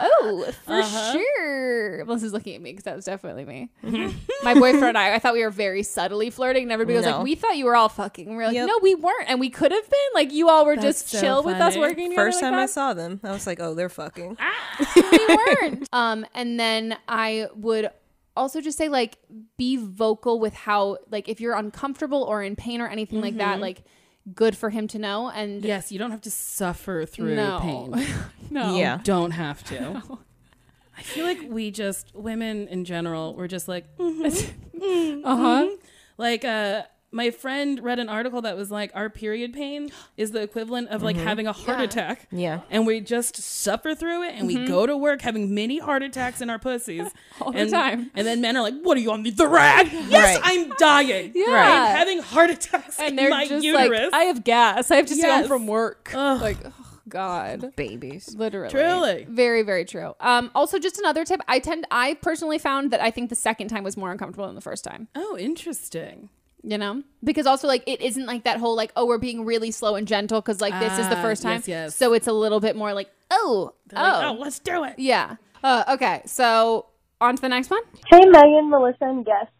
[0.00, 1.12] oh for Uh-huh.
[1.12, 3.70] sure melissa's looking at me because that was definitely me
[4.42, 7.22] my boyfriend and i i thought we were very subtly flirting and everybody was like
[7.22, 8.66] we thought you were all fucking and we are like Yep.
[8.68, 11.20] no we weren't and we could have been like you all were That's just so
[11.20, 11.80] chill with us funny.
[11.80, 14.36] working together First like time I saw them, I was like, oh, they're fucking.
[14.96, 15.88] we weren't.
[15.92, 17.90] Um, and then I would
[18.40, 19.18] also just say like
[19.56, 23.58] be vocal with how like if you're uncomfortable or in pain or anything like that,
[23.58, 23.60] Mhm.
[23.68, 23.82] like
[24.34, 25.28] good for him to know.
[25.30, 27.58] And Yes, you don't have to suffer through No.
[27.62, 27.90] pain.
[28.50, 28.98] no, Yeah.
[28.98, 30.02] You don't have to.
[30.98, 34.24] I feel like we just women in general, we're just like mhm,
[35.24, 35.64] Uh huh.
[35.64, 35.76] mhm.
[36.18, 36.82] Like uh
[37.12, 41.02] my friend read an article that was like our period pain is the equivalent of
[41.02, 41.84] like having a heart Yeah.
[41.84, 42.28] attack.
[42.30, 42.60] Yeah.
[42.70, 44.68] And we just suffer through it and we Mhm.
[44.68, 47.10] go to work having mini heart attacks in our pussies.
[47.40, 48.10] All the and, time.
[48.14, 49.88] And then men are like, What are you on the, the rag?
[49.92, 50.40] Yes, Right.
[50.44, 51.32] I'm dying.
[51.34, 51.46] Yeah.
[51.46, 54.12] I'm having heart attacks And in they're my just uterus.
[54.12, 54.90] like, I have gas.
[54.90, 56.12] I have to stay home from work.
[56.14, 56.40] Ugh.
[56.40, 56.58] Like,
[57.08, 57.74] God.
[57.74, 58.36] Babies.
[58.36, 58.70] Literally.
[58.70, 59.26] Truly.
[59.28, 60.14] Very, very true.
[60.20, 61.40] Um, also, just another tip.
[61.48, 64.54] I tend, I personally found that I think the second time was more uncomfortable than
[64.54, 65.08] the first time.
[65.16, 66.28] Oh, interesting.
[66.62, 69.70] You know, because also like it isn't like that whole like oh we're being really
[69.70, 71.56] slow and gentle because like this is the Ah, first time.
[71.60, 71.96] yes, yes.
[71.96, 74.98] So it's a little bit more like oh They're like, oh oh, let's do it.
[74.98, 75.36] yeah.
[75.64, 76.86] Uh, okay, so
[77.20, 77.80] on to the next one.
[78.10, 79.52] Hey, Megan, Melissa, and guests.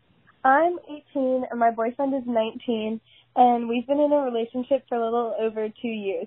[0.45, 3.01] I'm 18 and my boyfriend is 19,
[3.37, 6.27] and we've been in a relationship for a little over two years.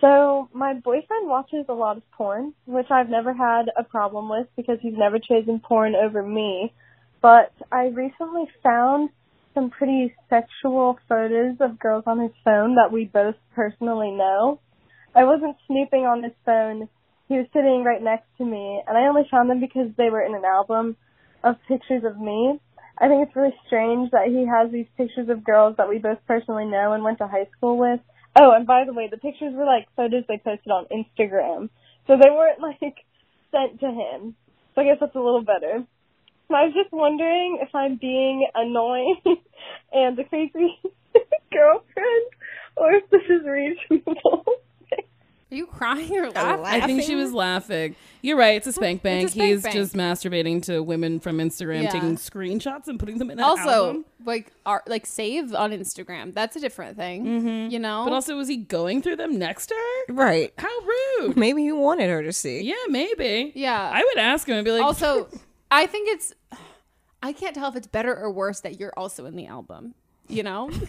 [0.00, 4.46] So my boyfriend watches a lot of porn, which I've never had a problem with
[4.56, 6.72] because he's never chosen porn over me.
[7.20, 9.10] But I recently found
[9.54, 14.60] some pretty sexual photos of girls on his phone that we both personally know.
[15.14, 16.88] I wasn't snooping on his phone.
[17.28, 20.22] He was sitting right next to me, and I only found them because they were
[20.22, 20.96] in an album
[21.44, 22.60] of pictures of me.
[22.98, 26.18] I think it's really strange that he has these pictures of girls that we both
[26.26, 28.00] personally know and went to high school with.
[28.40, 31.68] Oh, and by the way, the pictures were like photos they posted on Instagram.
[32.06, 32.80] So they weren't like
[33.50, 34.34] sent to him.
[34.74, 35.84] So I guess that's a little better.
[36.52, 39.16] And I was just wondering if I'm being annoying
[39.92, 40.78] and a crazy
[41.52, 42.26] girlfriend
[42.76, 44.44] or if this is reasonable.
[45.50, 46.64] Are you crying or laughing?
[46.66, 47.96] I think she was laughing.
[48.20, 48.56] You're right.
[48.56, 49.30] It's a spank bank.
[49.30, 49.74] spank He's bank.
[49.74, 51.90] just masturbating to women from Instagram, Yeah.
[51.90, 54.04] taking screenshots and putting them in an Also, album.
[54.26, 56.34] like art, like save on Instagram.
[56.34, 57.24] That's a different thing.
[57.24, 57.70] Mm-hmm.
[57.70, 58.04] You know.
[58.04, 60.14] But also, was he going through them next to her?
[60.14, 60.52] Right.
[60.58, 60.68] How
[61.20, 61.36] rude.
[61.38, 62.60] Maybe he wanted her to see.
[62.62, 63.52] Yeah, maybe.
[63.54, 63.90] Yeah.
[63.92, 65.28] I would ask him and be like, also,
[65.72, 66.32] I think it's.
[67.22, 69.94] I can't tell if it's better or worse that you're also in the album.
[70.28, 70.70] You know.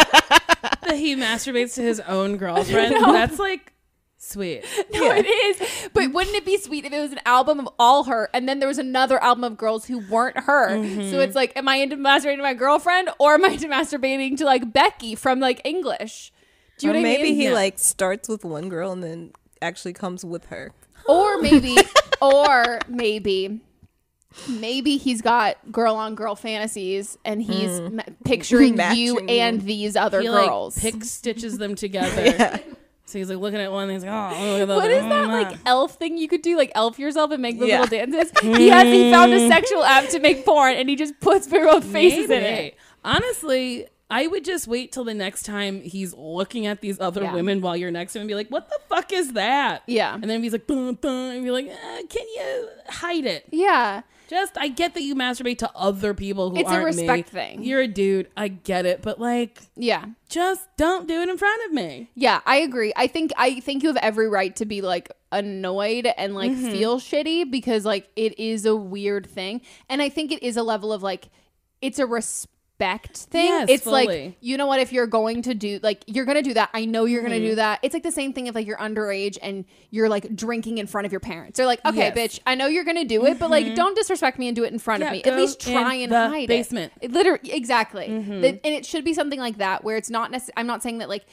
[0.00, 2.94] that he masturbates to his own girlfriend.
[3.00, 3.12] No.
[3.12, 3.72] That's like
[4.18, 4.64] sweet.
[4.92, 5.88] No, it is.
[5.92, 8.58] But wouldn't it be sweet if it was an album of all her and then
[8.60, 10.70] there was another album of girls who weren't her?
[10.70, 11.10] Mhm.
[11.10, 14.36] So it's like, am I into masturbating to my girlfriend or am I into masturbating
[14.38, 16.32] to like Becky from like English?
[16.78, 17.34] Do you or know what I maybe mean?
[17.36, 17.52] he Yeah.
[17.54, 20.72] like starts with one girl and then actually comes with her.
[21.08, 21.76] Or maybe,
[22.20, 23.60] or maybe,
[24.48, 27.92] maybe he's got girl on girl fantasies and he's Mm.
[27.94, 29.18] ma- picturing you Matching you.
[29.28, 30.78] and these other he, like, girls.
[30.78, 32.60] pick stitches them together.
[33.04, 35.00] So he's like looking at one and he's like, oh, look at the What is
[35.04, 35.08] other.
[35.10, 36.56] that like elf thing you could do?
[36.56, 37.80] Like elf yourself and make the Yeah.
[37.82, 38.32] little dances.
[38.40, 41.74] He has he found a sexual app to make porn and he just puts people
[41.74, 42.76] with faces in it.
[43.04, 47.34] Honestly, I would just wait till the next time he's looking at these other Yeah.
[47.34, 49.82] women while you're next to him and be like, what the fuck is that?
[49.86, 50.14] Yeah.
[50.14, 53.46] And then he's like, bum, bum, and you're like, uh, can you hide it?
[53.50, 54.02] Yeah.
[54.32, 57.40] Just, I get that you masturbate to other people who It's a aren't respect me.
[57.40, 57.62] thing.
[57.64, 58.28] You're a dude.
[58.34, 59.02] I get it.
[59.02, 60.06] But like, Yeah.
[60.30, 62.08] just don't do it in front of me.
[62.14, 62.94] Yeah, I agree.
[62.96, 66.70] I think I think you have every right to be like annoyed and like Mhm.
[66.72, 69.60] feel shitty because like it is a weird thing.
[69.90, 71.28] And I think it is a level of like
[71.82, 72.06] it's a
[72.80, 73.46] respect thing.
[73.46, 74.06] Yes, it's fully.
[74.06, 76.70] like you know what if you're going to do like you're going to do that.
[76.74, 77.50] I know you're going to Mhm.
[77.50, 77.78] do that.
[77.82, 81.06] It's like the same thing if like you're underage and you're like drinking in front
[81.06, 81.56] of your parents.
[81.58, 82.16] They're like, "Okay, Yes.
[82.16, 83.74] bitch, I know you're going to do it, but like Mhm.
[83.76, 85.22] don't disrespect me and do it in front Yeah, of me.
[85.24, 86.92] At least try and the hide basement.
[87.00, 88.08] it." It literally exactly.
[88.08, 88.40] Mhm.
[88.42, 90.98] The- and it should be something like that where it's not necessarily i'm not saying
[90.98, 91.24] that like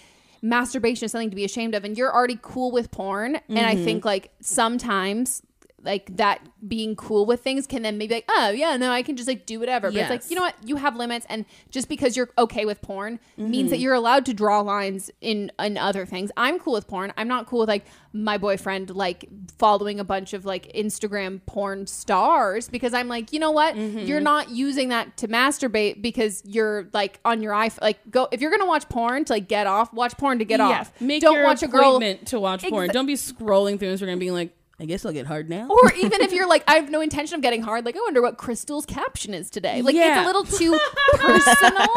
[0.41, 3.75] masturbation is something to be ashamed of and you're already cool with porn and i
[3.75, 3.83] Mhm.
[3.83, 5.41] think like sometimes
[5.83, 9.15] like that being cool with things can then maybe like oh yeah no i can
[9.15, 9.91] just like do whatever.
[9.91, 10.55] But it's like you know what?
[10.65, 14.33] You have limits and just because you're okay with porn means that you're allowed to
[14.33, 16.31] draw lines in in other things.
[16.37, 17.13] I'm cool with porn.
[17.17, 19.25] I'm not cool with like my boyfriend like
[19.57, 23.75] following a bunch of like instagram porn stars because i'm like you know what?
[23.75, 23.99] Mm-hmm.
[23.99, 28.41] you're not using that to masturbate because you're like on your iphone like go if
[28.41, 30.81] you're gonna watch porn to like get off watch porn to get Yeah.
[30.81, 30.99] off.
[30.99, 32.89] Make don't watch a girl to watch porn.
[32.89, 35.67] Exa- Don't be scrolling through Instagram being like, I guess I'll get hard now.
[35.69, 38.21] or even if you're like, I have no intention of getting hard, like, I wonder
[38.21, 39.81] what Crystal's caption is today.
[39.81, 40.79] Like, it's a little too
[41.13, 41.87] personal,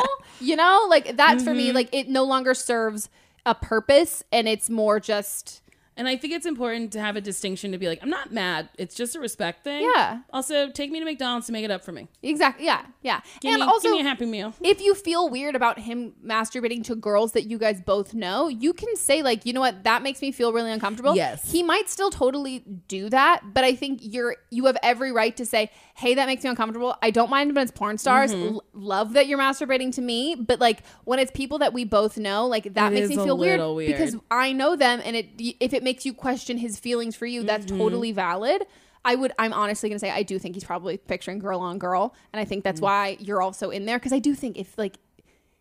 [0.41, 0.87] you know?
[0.89, 1.75] Like, that's for me, Mhm.
[1.75, 3.09] like, it no longer serves
[3.47, 5.62] a purpose and it's more just.
[5.97, 8.71] And I think it's important to have a distinction to be like, I'm not mad.
[8.79, 9.91] It's just a respect thing.
[9.95, 10.21] Yeah.
[10.33, 12.09] Also, take me to McDonald's to make it up for me.
[12.23, 12.65] Exactly.
[12.65, 12.87] Yeah.
[13.03, 13.21] Yeah.
[13.41, 14.55] Give and me, also, give me a happy meal.
[14.63, 18.73] if you feel weird about him masturbating to girls that you guys both know, you
[18.73, 21.15] can say like, you know what, that makes me feel really uncomfortable.
[21.15, 21.51] Yes.
[21.51, 25.45] He might still totally do that, but I think you're you have every right to
[25.45, 26.97] say, "Hey, that makes me uncomfortable.
[27.03, 28.33] I don't mind when it's porn stars.
[28.35, 28.55] Mhm.
[28.55, 32.17] L- love that you're masturbating to me, but like when it's people that we both
[32.19, 33.93] know, like that It makes me feel weird, weird.
[33.93, 35.27] because I know them and it
[35.61, 37.79] if it makes you question his feelings for you, that's Mhm.
[37.79, 38.67] totally valid.
[39.05, 39.33] I would.
[39.39, 42.45] I'm honestly gonna say I do think he's probably picturing girl on girl, and I
[42.45, 42.85] think that's Mm.
[42.85, 44.99] why you're also in there because I do think if like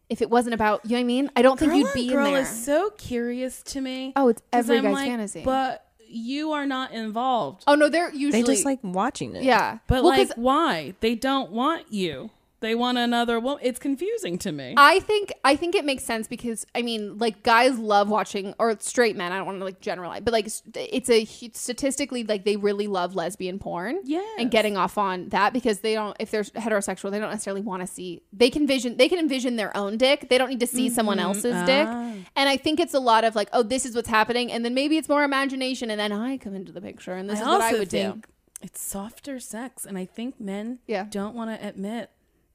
[0.10, 2.26] if it wasn't about you know what I mean, I don't think you'd be girl
[2.26, 2.42] in there.
[2.42, 4.14] is so curious to me.
[4.16, 5.42] Oh, it's every I'm guy's like, fantasy.
[5.44, 7.64] But you are not involved.
[7.68, 9.44] oh no, they're usually They just like watching it.
[9.44, 9.80] yeah.
[9.88, 10.94] But Well, 'cause- like, why?
[11.00, 12.30] They don't want you.
[12.62, 13.60] They want another woman.
[13.64, 14.76] It's confusing to me.
[14.78, 18.76] I think I think it makes sense because I mean, like guys love watching or
[18.80, 19.32] straight men.
[19.32, 23.16] I don't want to like generalize, but like it's a statistically like they really love
[23.16, 24.00] lesbian porn.
[24.04, 26.16] Yeah, and getting off on that because they don't.
[26.20, 28.22] If they're heterosexual, they don't necessarily want to see.
[28.32, 28.98] They can vision.
[28.98, 30.30] They can envision their own dick.
[30.30, 31.24] They don't need to see someone Mhm.
[31.24, 31.88] else's dick.
[31.90, 32.14] Ah.
[32.36, 34.74] And I think it's a lot of like, oh, this is what's happening, and then
[34.74, 37.48] maybe it's more imagination, and then I come into the picture, and this I is
[37.48, 38.22] what I would do.
[38.62, 41.06] It's softer sex, and I think men Yeah.
[41.10, 42.12] don't want to admit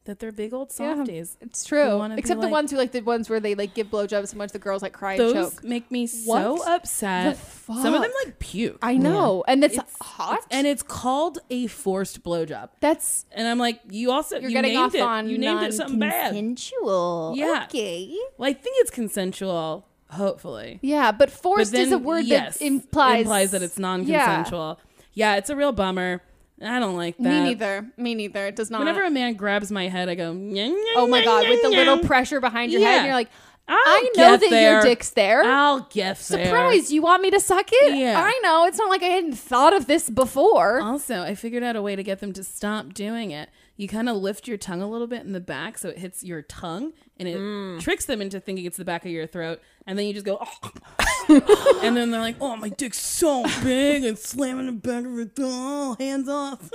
[0.07, 1.37] that they're big old Yeah, softies.
[1.41, 2.03] it's true.
[2.03, 4.53] Except the like- ones who like the ones where they like give blowjobs so much
[4.53, 5.65] the girls like cry and Those choke.
[5.65, 7.37] make me What so upset.
[7.37, 8.79] the Some of them like puke.
[8.83, 10.41] I know, and that's It's- hot.
[10.51, 12.71] and it's called a forced blowjob.
[12.81, 15.01] That's and I'm like, you also You're you getting named off it.
[15.03, 16.35] on you named it something bad.
[16.35, 17.35] non-consensual.
[17.37, 17.65] Yeah.
[17.69, 18.15] Okay.
[18.39, 19.87] Well, I think it's consensual.
[20.11, 20.79] Hopefully.
[20.83, 24.79] Yeah, but forced But is a word yes, that implies implies that it's non-consensual.
[25.15, 25.35] Yeah.
[25.37, 26.23] it's a real bummer.
[26.63, 27.23] I don't like that.
[27.25, 27.87] Me neither.
[27.97, 28.47] Me neither.
[28.47, 28.79] It does not.
[28.79, 30.33] Whenever a man grabs my head, I go.
[30.33, 33.29] "Nyeh, nyeh, oh my god, with the little pressure behind your head, and you're like,
[33.69, 34.73] I'll I know that there.
[34.75, 35.43] your dick's there.
[35.43, 36.47] I'll get there.
[36.47, 36.93] Surprise!
[36.93, 37.97] You want me to suck it?
[37.97, 38.23] Yeah.
[38.25, 38.65] I know.
[38.65, 40.81] It's not like I hadn't thought of this before.
[40.81, 43.51] Also, I figured out a way to get them to stop doing it.
[43.77, 46.25] You kind of lift your tongue a little bit in the back so it hits
[46.25, 47.81] your tongue and it Mm.
[47.81, 49.61] tricks them into thinking it's the back of your throat.
[49.87, 50.39] And then you just go,
[51.29, 55.31] and then they're like, oh, my dick's so big and slamming the back of it.
[55.39, 56.71] Oh, hands off.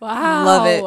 [0.00, 0.44] Wow.
[0.44, 0.82] Love it.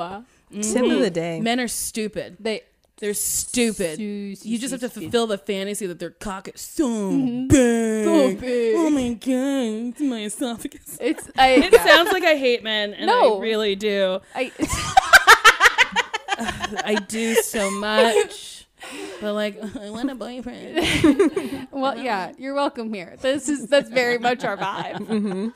[0.58, 0.74] Mhm.
[0.74, 1.40] Tip of the day.
[1.40, 2.38] Men are stupid.
[2.40, 2.64] They
[2.98, 3.98] they're stupid.
[3.98, 7.48] Su- you just have to su- fulfill the fantasy that their cock is so Mhm.
[7.48, 8.06] big.
[8.06, 8.76] So big.
[8.78, 10.98] Oh my god, it's my esophagus.
[11.02, 13.38] It's I, it sounds like I hate men, and No.
[13.38, 14.20] I really do.
[14.36, 14.52] I
[16.86, 18.68] I do so much.
[19.20, 21.68] But like, I want a boyfriend.
[21.72, 23.16] well, yeah, you're welcome here.
[23.22, 24.98] This is that's very much our vibe.
[24.98, 25.50] Mm-hmm.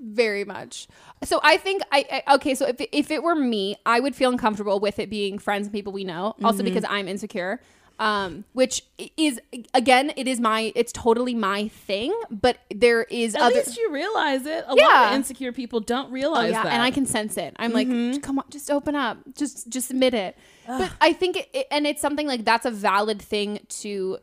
[0.00, 0.88] Very much.
[1.24, 2.54] So I think I, I okay.
[2.54, 5.66] So if it, if it were me, I would feel uncomfortable with it being friends
[5.66, 6.34] and people we know.
[6.42, 6.64] Also Mhm.
[6.64, 7.60] because I'm insecure.
[8.02, 8.82] Um, which
[9.16, 9.40] is
[9.74, 12.12] again, it is my, it's totally my thing.
[12.30, 13.54] But there is At other.
[13.56, 14.64] least you realize it.
[14.66, 16.72] A lot of insecure people don't Oh realize yeah, that.
[16.72, 17.54] and I can sense it.
[17.58, 18.12] I'm Mhm.
[18.14, 20.36] like, come on, just open up, just just admit it.
[20.66, 24.18] But I think, it, it- and it's something like that's a valid thing to.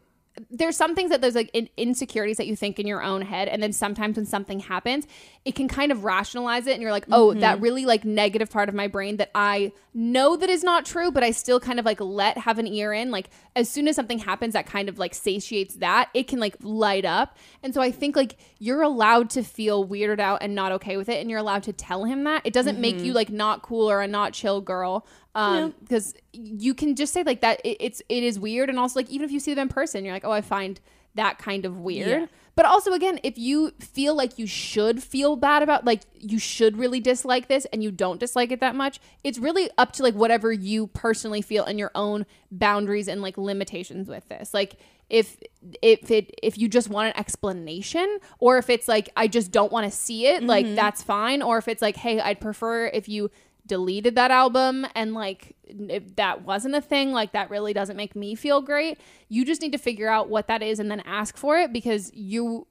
[0.50, 3.48] There's some things that there's like in, insecurities that you think in your own head,
[3.48, 5.06] and then sometimes when something happens,
[5.46, 7.40] it can kind of rationalize it, and you're like, oh, Mhm.
[7.42, 11.12] that really like negative part of my brain that I know that is not true,
[11.12, 13.12] but I still kind of like let have an ear in.
[13.12, 16.56] Like as soon as something happens that kind of like satiates that, it can like
[16.62, 17.38] light up.
[17.64, 21.10] And so I think like you're allowed to feel weirded out and not okay with
[21.10, 22.42] it, and you're allowed to tell him that.
[22.46, 23.06] It doesn't make Mhm.
[23.06, 25.06] you like not cool or a not chill girl.
[25.36, 27.62] Um, because you can just say like that.
[27.64, 30.04] It, it's it is weird, and also like even if you see them in person,
[30.04, 30.80] you're like, oh, I find
[31.16, 32.08] that kind of weird.
[32.22, 32.26] Yeah.
[32.56, 36.78] But also, again, if you feel like you should feel bad about, like, you should
[36.78, 40.14] really dislike this and you don't dislike it that much, it's really up to, like,
[40.14, 44.54] whatever you personally feel and your own boundaries and, like, limitations with this.
[44.54, 44.76] Like,
[45.10, 45.38] if
[45.82, 49.72] if it if you just want an explanation or if it's like i just don't
[49.72, 50.76] want to see it like Mhm.
[50.76, 53.32] that's fine or if it's like hey i'd prefer if you
[53.70, 58.15] deleted that album and like if that wasn't a thing like that really doesn't make
[58.17, 58.97] me feel great
[59.30, 62.11] you just need to figure out what that is and then ask for it because
[62.13, 62.67] you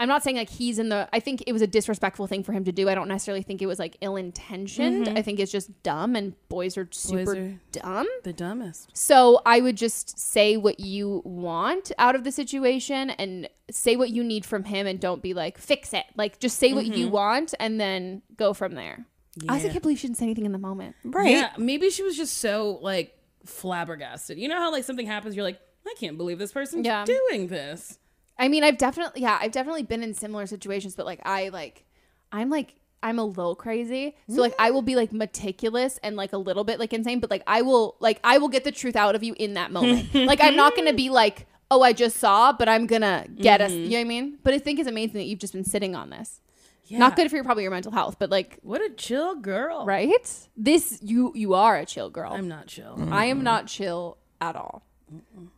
[0.00, 2.52] i'm not saying like he's in the i think it was a disrespectful thing for
[2.52, 5.18] him to do i don't necessarily think it was like ill intentioned Mhm.
[5.18, 8.96] i think it's just dumb and boys are super are dumb the dumbest.
[8.96, 14.10] so I would just say what you want out of the situation and say what
[14.10, 16.04] you need from him and don't be like, fix it.
[16.16, 17.10] Like just say what you Mhm.
[17.10, 19.04] want and then go from there.
[19.48, 20.96] I also can't believe she didn't say anything in the moment.
[21.04, 21.30] Right.
[21.30, 23.14] Yeah, maybe she was just so like
[23.44, 24.38] flabbergasted.
[24.38, 27.04] You know how like something happens, you're like, I can't believe this person's Yeah.
[27.04, 27.98] doing this.
[28.38, 31.84] I mean, I've definitely, yeah, I've definitely been in similar situations, but like, I like,
[32.30, 34.16] I'm like, I'm a little crazy.
[34.28, 37.30] So like, I will be like meticulous and like a little bit like insane, but
[37.30, 40.12] like, I will, like, I will get the truth out of you in that moment.
[40.14, 43.26] like, I'm not going to be like, oh, I just saw, but I'm going to
[43.36, 43.84] get us, Mhm.
[43.84, 44.38] you know what I mean?
[44.42, 46.40] But I think it's amazing that you've just been sitting on this.
[46.88, 46.98] Yeah.
[46.98, 49.84] Not good for your, probably your mental health, but like, What a chill girl.
[49.84, 50.46] right?
[50.56, 52.32] This, you, you are a chill girl.
[52.32, 52.96] I'm not chill.
[52.96, 53.12] Mm.
[53.12, 54.82] I am not chill at all.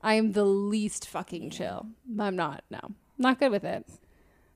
[0.02, 1.86] I am the least fucking chill.
[2.18, 2.64] I'm not.
[2.70, 2.80] No,
[3.18, 3.86] not good with it.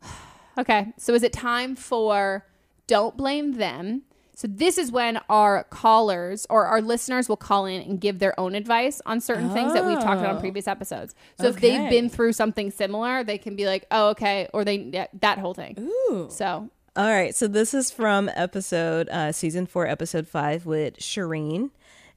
[0.58, 2.46] okay, so is it time for
[2.86, 4.02] don't blame them?
[4.36, 8.38] So this is when our callers or our listeners will call in and give their
[8.38, 10.40] own advice on certain things that we've talked about on Oh.
[10.40, 11.14] previous episodes.
[11.40, 14.76] So if they've been through something similar, they can be like, "Oh, okay," or they
[14.78, 15.76] yeah, that whole thing.
[15.78, 16.26] Ooh.
[16.30, 21.70] So All right, so this is from episode uh, season four, episode five with Shireen,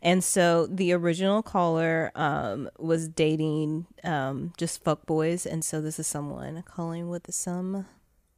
[0.04, 5.98] and so the original caller um, was dating um, just fuck boys, and so this
[6.00, 7.88] is someone calling with some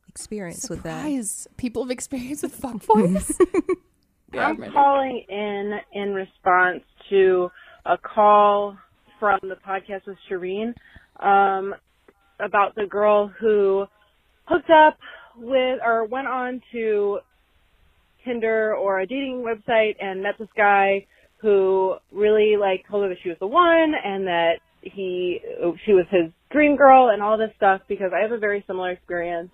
[0.09, 1.03] experience with that.
[1.03, 3.39] surprise, people have experience with fuck boys.
[4.33, 7.49] I'm calling in in response to
[7.85, 8.77] a call
[9.19, 10.73] from the podcast with Shireen
[11.19, 11.73] um,
[12.39, 13.85] about the girl who
[14.45, 14.97] hooked up
[15.37, 17.19] with or went on to
[18.25, 21.05] Tinder or a dating website and met this guy
[21.41, 25.39] who really like told her that she was the one and that he
[25.85, 28.91] she was his dream girl and all this stuff because I have a very similar
[28.91, 29.51] experience.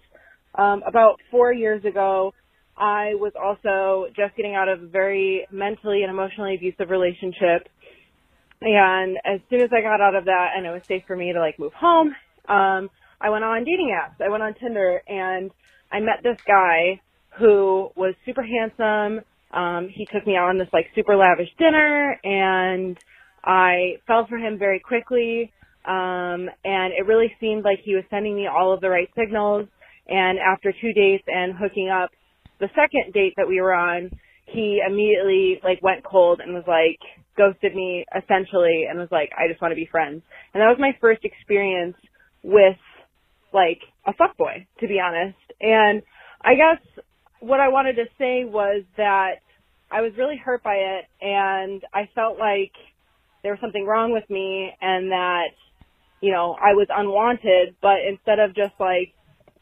[0.58, 2.34] Um, about four years ago,
[2.78, 7.68] I was also just getting out of a very mentally and emotionally abusive relationship.
[8.62, 11.34] And as soon as I got out of that and it was safe for me
[11.34, 12.16] to like move home,
[12.47, 12.89] um,
[13.22, 14.24] I went on dating apps.
[14.24, 15.51] I went on Tinder and
[15.91, 17.01] I met this guy
[17.38, 19.24] who was super handsome.
[19.51, 22.97] Um, he took me out on this like super lavish dinner and
[23.43, 25.51] I fell for him very quickly.
[25.86, 29.68] Um, and it really seemed like he was sending me all of the right signals.
[30.08, 32.12] And after two dates and hooking up
[32.60, 34.12] the second date that we were on,
[34.45, 36.99] he immediately like went cold and was like
[37.38, 40.22] ghosted me essentially and was like, I just want to be friends.
[40.53, 41.97] And that was my first experience
[42.43, 42.78] with
[43.53, 45.38] like a fuckboy, to be honest.
[45.60, 46.01] And
[46.41, 47.03] I guess
[47.39, 49.41] what I wanted to say was that
[49.91, 52.72] I was really hurt by it and I felt like
[53.43, 55.49] there was something wrong with me and that,
[56.22, 59.14] you know, I was unwanted, but instead of just like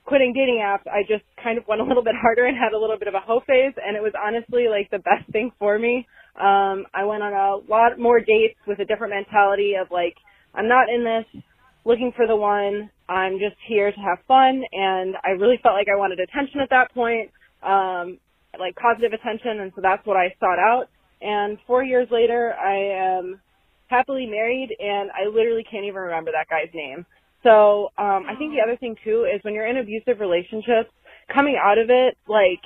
[0.06, 2.80] quitting dating apps, I just kind of went a little bit harder and had a
[2.80, 5.78] little bit of a hoe phase, and it was honestly like the best thing for
[5.80, 6.08] me.
[6.36, 10.16] Um, I went on a lot more dates with a different mentality of like,
[10.56, 11.44] I'm not in this
[11.86, 12.90] looking for the one.
[13.10, 16.70] I'm just here to have fun, and I really felt like I wanted attention at
[16.70, 17.30] that point,
[17.62, 18.18] um,
[18.60, 20.88] like positive attention, and so that's what I sought out.
[21.22, 23.42] And four years later, I am
[23.88, 27.06] happily married, and I literally can't even remember that guy's name.
[27.44, 30.90] So um, I think the other thing too is when you're in abusive relationships,
[31.34, 32.64] coming out of it, like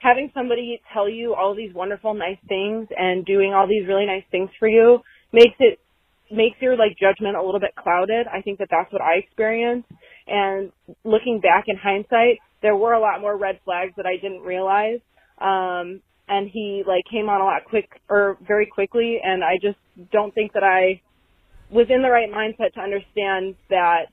[0.00, 4.24] having somebody tell you all these wonderful, nice things and doing all these really nice
[4.30, 5.00] things for you
[5.32, 5.78] makes it
[6.30, 8.26] makes your like judgment a little bit clouded.
[8.26, 9.88] I think that that's what I experienced.
[10.26, 10.72] And
[11.04, 15.00] looking back in hindsight, there were a lot more red flags that I didn't realize.
[15.40, 19.76] Um, and he like came on a lot quick or very quickly, and I just
[20.12, 21.02] don't think that I
[21.74, 24.06] was in the right mindset to understand that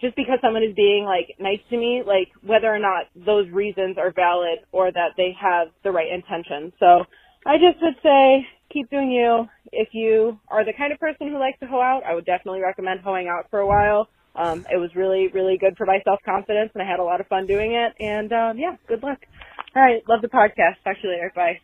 [0.00, 3.96] just because someone is being like nice to me, like whether or not those reasons
[3.98, 6.72] are valid or that they have the right intention.
[6.80, 7.06] So
[7.46, 9.46] I just would say keep doing you.
[9.70, 12.60] If you are the kind of person who likes to hoe out, I would definitely
[12.60, 14.08] recommend hoeing out for a while.
[14.34, 17.20] Um, it was really, really good for my self confidence and I had a lot
[17.20, 17.94] of fun doing it.
[18.02, 19.18] And um, yeah, good luck.
[19.74, 20.82] All right, love the podcast.
[20.82, 21.32] Talk to you later.
[21.34, 21.60] Bye.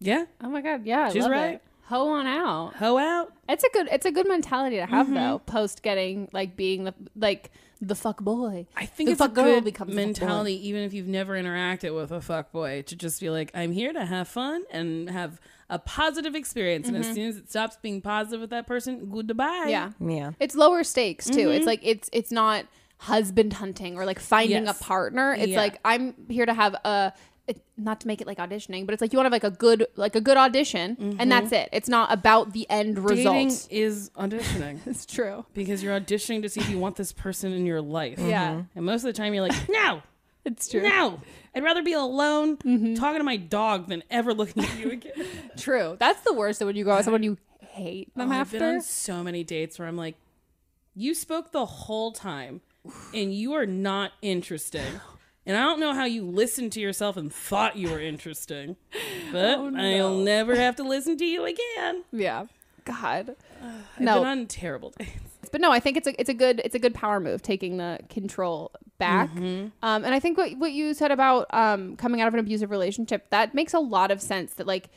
[0.00, 0.24] Yeah.
[0.42, 1.54] Oh my god, yeah, She's love right.
[1.54, 1.62] It.
[1.86, 2.74] Hoe on out.
[2.76, 3.32] Hoe out.
[3.48, 3.88] It's a good.
[3.92, 5.14] It's a good mentality to have Mhm.
[5.14, 5.38] though.
[5.40, 8.66] Post getting like being the like the fuck boy.
[8.74, 10.04] I think the it's fuck a girl good becomes the boy.
[10.06, 13.72] mentality, even if you've never interacted with a fuck boy, to just be like, I'm
[13.72, 16.88] here to have fun and have a positive experience.
[16.88, 17.14] And as Mhm.
[17.14, 19.66] soon as it stops being positive with that person, goodbye.
[19.68, 19.90] Yeah.
[20.00, 20.30] Yeah.
[20.40, 21.48] It's lower stakes too.
[21.48, 21.56] Mhm.
[21.56, 22.64] It's like it's it's not
[22.98, 24.80] husband hunting or like finding Yes.
[24.80, 25.34] a partner.
[25.34, 25.58] It's Yeah.
[25.58, 27.12] like I'm here to have a
[27.46, 29.44] it, not to make it like auditioning, but it's like you want to have like
[29.52, 31.16] a good like a good audition Mhm.
[31.18, 31.68] and that's it.
[31.72, 33.34] It's not about the end result.
[33.36, 34.78] Dating is auditioning.
[34.86, 35.44] it's true.
[35.54, 38.18] Because you're auditioning to see if you want this person in your life.
[38.18, 38.54] Yeah.
[38.54, 38.66] Mhm.
[38.76, 40.02] And most of the time you're like, no.
[40.46, 40.82] It's true.
[40.82, 41.20] No.
[41.54, 42.56] I'd rather be alone
[42.96, 45.12] talking to my dog than ever looking at you again.
[45.56, 45.96] True.
[45.98, 48.40] That's the worst that when you go out with someone you hate them Oh, I've
[48.42, 48.58] after.
[48.58, 50.16] been on so many dates where I'm like,
[50.94, 52.60] you spoke the whole time
[53.14, 54.84] and you are not interesting.
[55.46, 58.76] And I don't know how you listened to yourself and thought you were interesting,
[59.32, 59.82] but Oh, no.
[60.06, 62.04] I'll never have to listen to you again.
[62.12, 62.46] Yeah.
[62.86, 63.36] God.
[63.62, 64.20] I've No.
[64.20, 65.10] been on terrible dates.
[65.52, 67.76] but no, I think it's a it's a good it's a good power move taking
[67.78, 69.30] the control back.
[69.34, 69.72] Mhm.
[69.82, 72.70] Um, and I think what what you said about um, coming out of an abusive
[72.70, 74.54] relationship that makes a lot of sense.
[74.54, 74.88] That like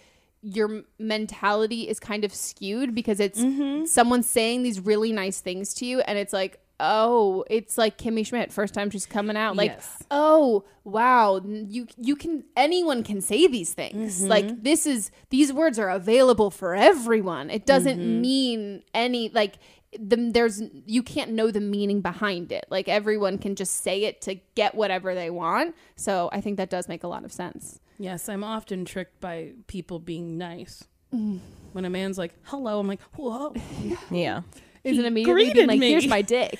[0.43, 3.85] your mentality is kind of skewed because it's Mm-hmm.
[3.85, 6.59] someone saying these really nice things to you, and it's like.
[6.79, 9.55] Oh, it's like Kimmy Schmidt first time she's coming out.
[9.55, 10.03] Like, Yes.
[10.11, 14.21] oh wow, you you can anyone can say these things.
[14.21, 14.27] Mhm.
[14.27, 17.49] Like this is these words are available for everyone.
[17.49, 18.21] It doesn't Mhm.
[18.21, 19.55] mean any like
[19.97, 22.65] the, there's you can't know the meaning behind it.
[22.69, 25.73] Like everyone can just say it to get whatever they want.
[25.95, 27.79] So I think that does make a lot of sense.
[27.97, 30.83] Yes, I'm often tricked by people being nice.
[31.11, 31.39] Mm.
[31.71, 33.55] When a man's like, hello, I'm like, whoa.
[34.11, 34.41] Yeah.
[34.87, 35.89] Isn't immediately being like, me.
[35.91, 36.59] "Here's my dick,"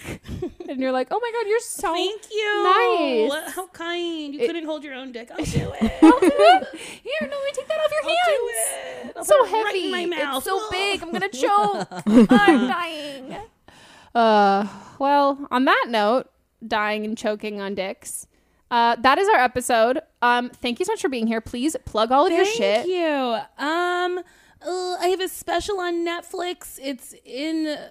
[0.67, 2.63] and you're like, "Oh my god, you're so Thank you.
[2.63, 4.34] nice." How kind.
[4.34, 5.30] You couldn't hold your own dick.
[5.32, 5.93] I'll do it.
[6.03, 6.67] I'll do it.
[6.80, 9.09] Here, no, let me take that off your I'll do hands.
[9.09, 9.17] it.
[9.17, 10.05] I'll so it right heavy.
[10.07, 10.38] mouth.
[10.38, 11.01] It's so big.
[11.03, 11.88] I'm gonna choke.
[12.32, 13.36] I'm dying.
[14.15, 14.67] Uh,
[14.99, 16.30] well, on that note,
[16.65, 18.28] dying and choking on dicks.
[18.69, 19.99] Uh, that is our episode.
[20.21, 21.39] Um, thank you so much for being here.
[21.39, 22.86] Please plug all of your shit.
[22.86, 23.37] Thank you.
[23.66, 24.20] Um,
[24.62, 26.78] uh, I have a special on Netflix.
[26.82, 27.67] It's in.
[27.67, 27.89] uh,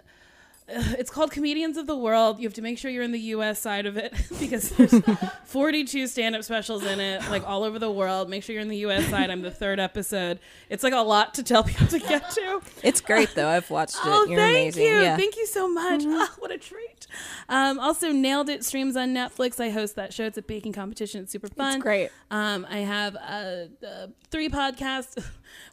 [0.98, 2.40] It's called Comedians of the World.
[2.40, 3.60] You have to make sure you're in the U.S.
[3.60, 4.92] side of it because there's
[5.44, 8.28] 42 stand-up specials in it, like all over the world.
[8.28, 9.06] Make sure you're in the U.S.
[9.08, 9.30] side.
[9.30, 10.40] I'm the third episode.
[10.68, 12.60] It's like a lot to tell people to get to.
[12.82, 13.48] It's great though.
[13.48, 14.00] I've watched it.
[14.04, 14.82] Oh, You're thank amazing.
[14.86, 14.88] you.
[14.92, 15.04] Yeah.
[15.10, 15.20] Mm-hmm.
[15.20, 16.02] Thank you so much.
[16.04, 17.06] Ah, what a treat.
[17.48, 19.60] Um, also, Nailed It streams on Netflix.
[19.60, 20.24] I host that show.
[20.24, 21.22] It's a baking competition.
[21.22, 21.78] It's super fun.
[21.80, 22.10] great.
[22.30, 25.22] Um, I have uh, uh, three podcasts.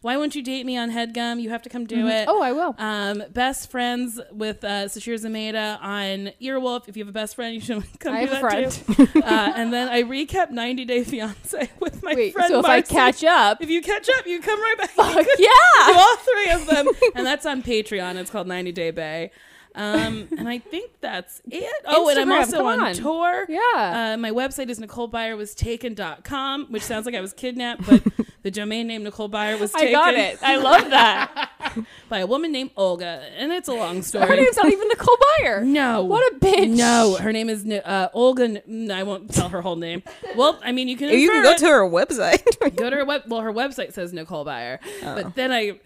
[0.02, 1.42] Why won't you date me on Headgum?
[1.42, 2.22] You have to come do Mhm.
[2.24, 2.26] it.
[2.28, 2.76] Oh, I will.
[2.78, 6.88] Um, best friends with uh, Sasheer Zamata on Earwolf.
[6.88, 9.14] If you have a best friend, you should come I do have a that friend.
[9.14, 9.22] too.
[9.24, 12.50] uh, and then I recap 90 Day Fiance with my Wait, friend.
[12.52, 14.90] so if I catch up- if you catch up, you come right back.
[14.92, 15.48] Fuck yeah!
[15.88, 18.16] do all three of them, and that's on Patreon.
[18.16, 19.32] It's called 90 Day Bae.
[19.76, 21.72] Um, and I think that's it.
[21.86, 22.94] Oh, and I'm also on, on.
[22.94, 23.46] tour.
[23.50, 24.14] Yeah.
[24.14, 28.04] Uh, my website is NicoleByerWasTaken.com, which sounds like I was kidnapped, but
[28.44, 29.94] the domain name Nicole Byer was I taken.
[29.94, 30.38] got it.
[30.42, 31.50] I love that.
[32.10, 34.28] by a woman named Olga, and it's a long story.
[34.28, 35.64] Her name's not even Nicole Byer.
[35.66, 36.04] No.
[36.04, 36.70] What a bitch.
[36.76, 38.62] No, her name is uh, Olga.
[38.68, 40.04] N- I won't tell her whole name.
[40.36, 41.10] Well, I mean, you can.
[41.10, 41.58] You can go it.
[41.60, 42.76] to her website.
[42.76, 43.24] go to her web.
[43.28, 45.16] Well, her website says Nicole Byer, Oh.
[45.16, 45.80] but then I.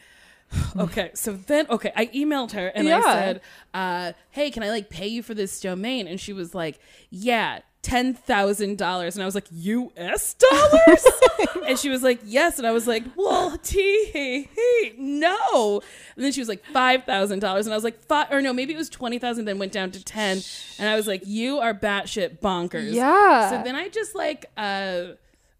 [0.77, 2.97] Okay, so then okay, I emailed her and Yeah.
[2.97, 3.41] I said,
[3.73, 6.79] uh, "Hey, can I like pay you for this domain?" And she was like,
[7.09, 10.33] "Yeah." Ten thousand dollars, and I was like, U.S.
[10.33, 11.05] dollars,
[11.67, 15.81] and she was like, yes, and I was like, well, tee hee hee, no,
[16.15, 18.51] and then she was like five thousand dollars, and I was like, five, or no,
[18.51, 20.41] maybe it was twenty thousand, then went down to ten,
[20.79, 23.51] and I was like, you are batshit bonkers, Yeah.
[23.51, 25.13] So then I just like, uh,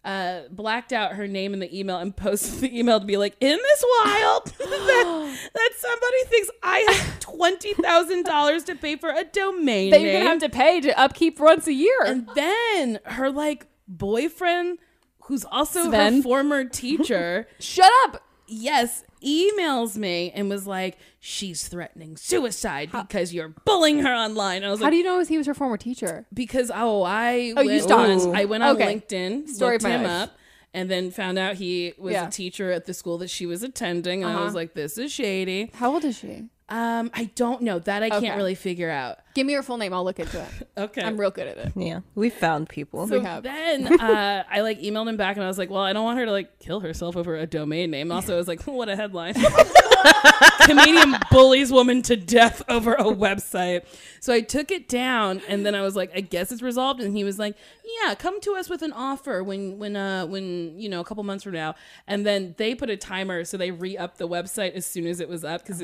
[0.08, 3.36] uh, blacked out her name in the email and posted the email to be like,
[3.40, 9.10] "In this wild that, that somebody thinks I have twenty thousand dollars to pay for
[9.10, 12.00] a domain That you're name, gonna have to pay to upkeep once a year.
[12.04, 14.78] and then her like boyfriend,
[15.24, 18.22] who's also her former teacher, Shut up.
[18.48, 24.66] Yes, emails me and was like, "She's threatening suicide because you're bullying her online." And
[24.66, 26.26] I was like, How like, do you know he was her former teacher?
[26.32, 28.10] because oh I Oh, you went stalked.
[28.22, 28.94] on, I went on Okay.
[28.96, 30.10] LinkedIn, Story of looked my him life.
[30.30, 30.38] up,
[30.74, 32.28] and then found out he was Yeah.
[32.28, 34.44] a teacher at the school that she was attending, and I Uh-huh.
[34.44, 36.44] was like, "This is shady." How old is she?
[36.70, 38.20] Um, I don't know that I Okay.
[38.26, 39.18] can't really figure out.
[39.34, 39.92] Give me her full name.
[39.94, 40.48] I'll look into it.
[40.78, 41.72] Okay, I'm real good at it.
[41.74, 43.06] yeah, we found people.
[43.08, 43.42] So We have.
[43.42, 46.18] then uh, I like emailed him back and I was like, well, I don't want
[46.20, 48.12] her to like kill herself over a domain name.
[48.12, 49.34] Also, I was like, what a headline.
[50.60, 53.84] Comedian bullies woman to death over a website.
[54.20, 57.00] So I took it down and then I was like, I guess it's resolved.
[57.00, 57.56] And he was like,
[58.02, 61.24] yeah, come to us with an offer when, when, uh, when, you know, a couple
[61.24, 61.74] months from now.
[62.06, 63.44] And then they put a timer.
[63.44, 65.82] So they re-upped the website as soon as it was up because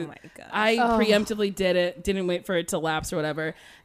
[0.52, 0.98] I Oh.
[0.98, 3.33] preemptively did it, didn't wait for it to lapse or whatever.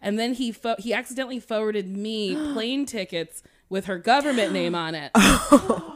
[0.01, 4.95] And then he fo- he accidentally forwarded me plane tickets with her government name on
[4.95, 5.11] it.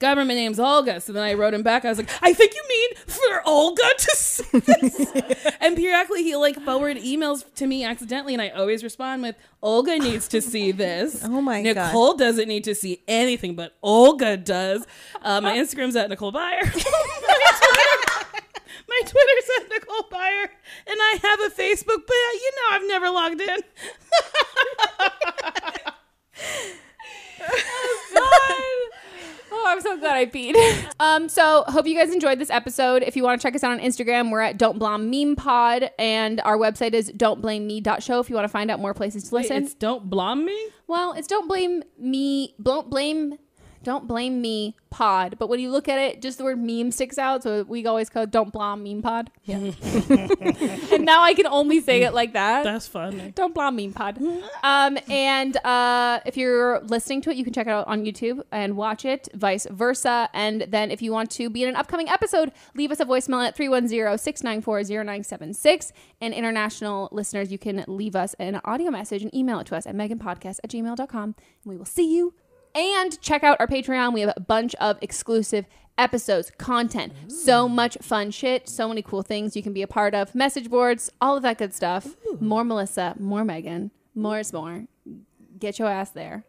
[0.00, 0.98] government name's Olga.
[1.00, 1.84] So then I wrote him back.
[1.84, 5.12] I was like, I think you mean for Olga to see this.
[5.60, 9.98] and periodically he like forward emails to me accidentally, and I always respond with, Olga
[9.98, 11.22] needs to see this.
[11.30, 11.76] Oh my God.
[11.88, 14.86] Nicole doesn't need to see anything, but Olga does.
[15.22, 16.60] Uh, my Instagram's at Nicole Byer.
[18.90, 20.48] My, Twitter, my Twitter's at Nicole Byer,
[20.86, 23.58] and I have a Facebook, but you know I've never logged in.
[29.52, 30.54] Oh, I'm so glad I peed.
[31.00, 33.02] um, so hope you guys enjoyed this episode.
[33.02, 35.90] If you want to check us out on Instagram, we're at Don't Blame Meme Pod,
[35.98, 38.20] and our website is don'tblameme.show.
[38.20, 40.68] If you want to find out more places to listen, It's don't blame me.
[40.86, 42.54] well, it's Don't Blame Me.
[42.62, 43.38] Don't blame.
[43.82, 47.16] Don't blame me pod, but when you look at it, just the word meme sticks
[47.16, 47.42] out.
[47.42, 49.30] So we always call it Don't Blame Meme Pod.
[49.44, 49.56] Yeah.
[50.92, 52.64] and now I can only say it like that.
[52.64, 53.32] That's funny.
[53.34, 54.18] Don't blame meme pod.
[54.62, 58.42] Um, and uh, if you're listening to it, you can check it out on YouTube
[58.52, 60.28] and watch it, vice versa.
[60.34, 63.46] And then if you want to be in an upcoming episode, leave us a voicemail
[63.46, 65.92] at 310-694-0976.
[66.20, 69.86] And international listeners, you can leave us an audio message and email it to us
[69.86, 71.24] at meganpodcast at gmail.com.
[71.24, 71.34] And
[71.64, 72.34] we will see you.
[72.74, 74.12] And check out our Patreon.
[74.12, 75.66] We have a bunch of exclusive
[75.98, 80.14] episodes, content, so much fun shit, so many cool things you can be a part
[80.14, 82.16] of, message boards, all of that good stuff.
[82.40, 84.86] More Melissa, more Megan, more is more.
[85.58, 86.44] Get your ass there.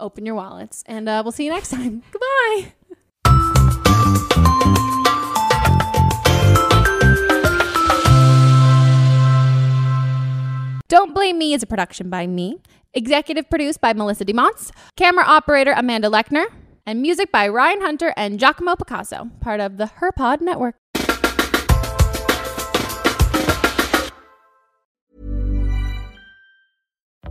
[0.00, 2.02] Open your wallets, and uh, we'll see you next time.
[2.12, 2.72] Goodbye.
[10.88, 12.58] Don't Blame Me is a production by me,
[12.94, 16.46] executive produced by Melissa DeMonts, camera operator Amanda Lechner,
[16.86, 20.74] and music by Ryan Hunter and Giacomo Picasso, part of the HerPod Network.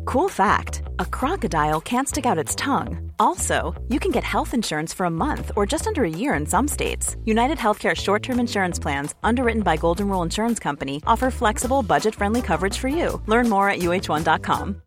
[0.05, 3.11] Cool fact a crocodile can't stick out its tongue.
[3.19, 6.45] Also, you can get health insurance for a month or just under a year in
[6.45, 7.17] some states.
[7.25, 12.15] United Healthcare short term insurance plans, underwritten by Golden Rule Insurance Company, offer flexible, budget
[12.15, 13.21] friendly coverage for you.
[13.25, 14.81] Learn more at uh1.com.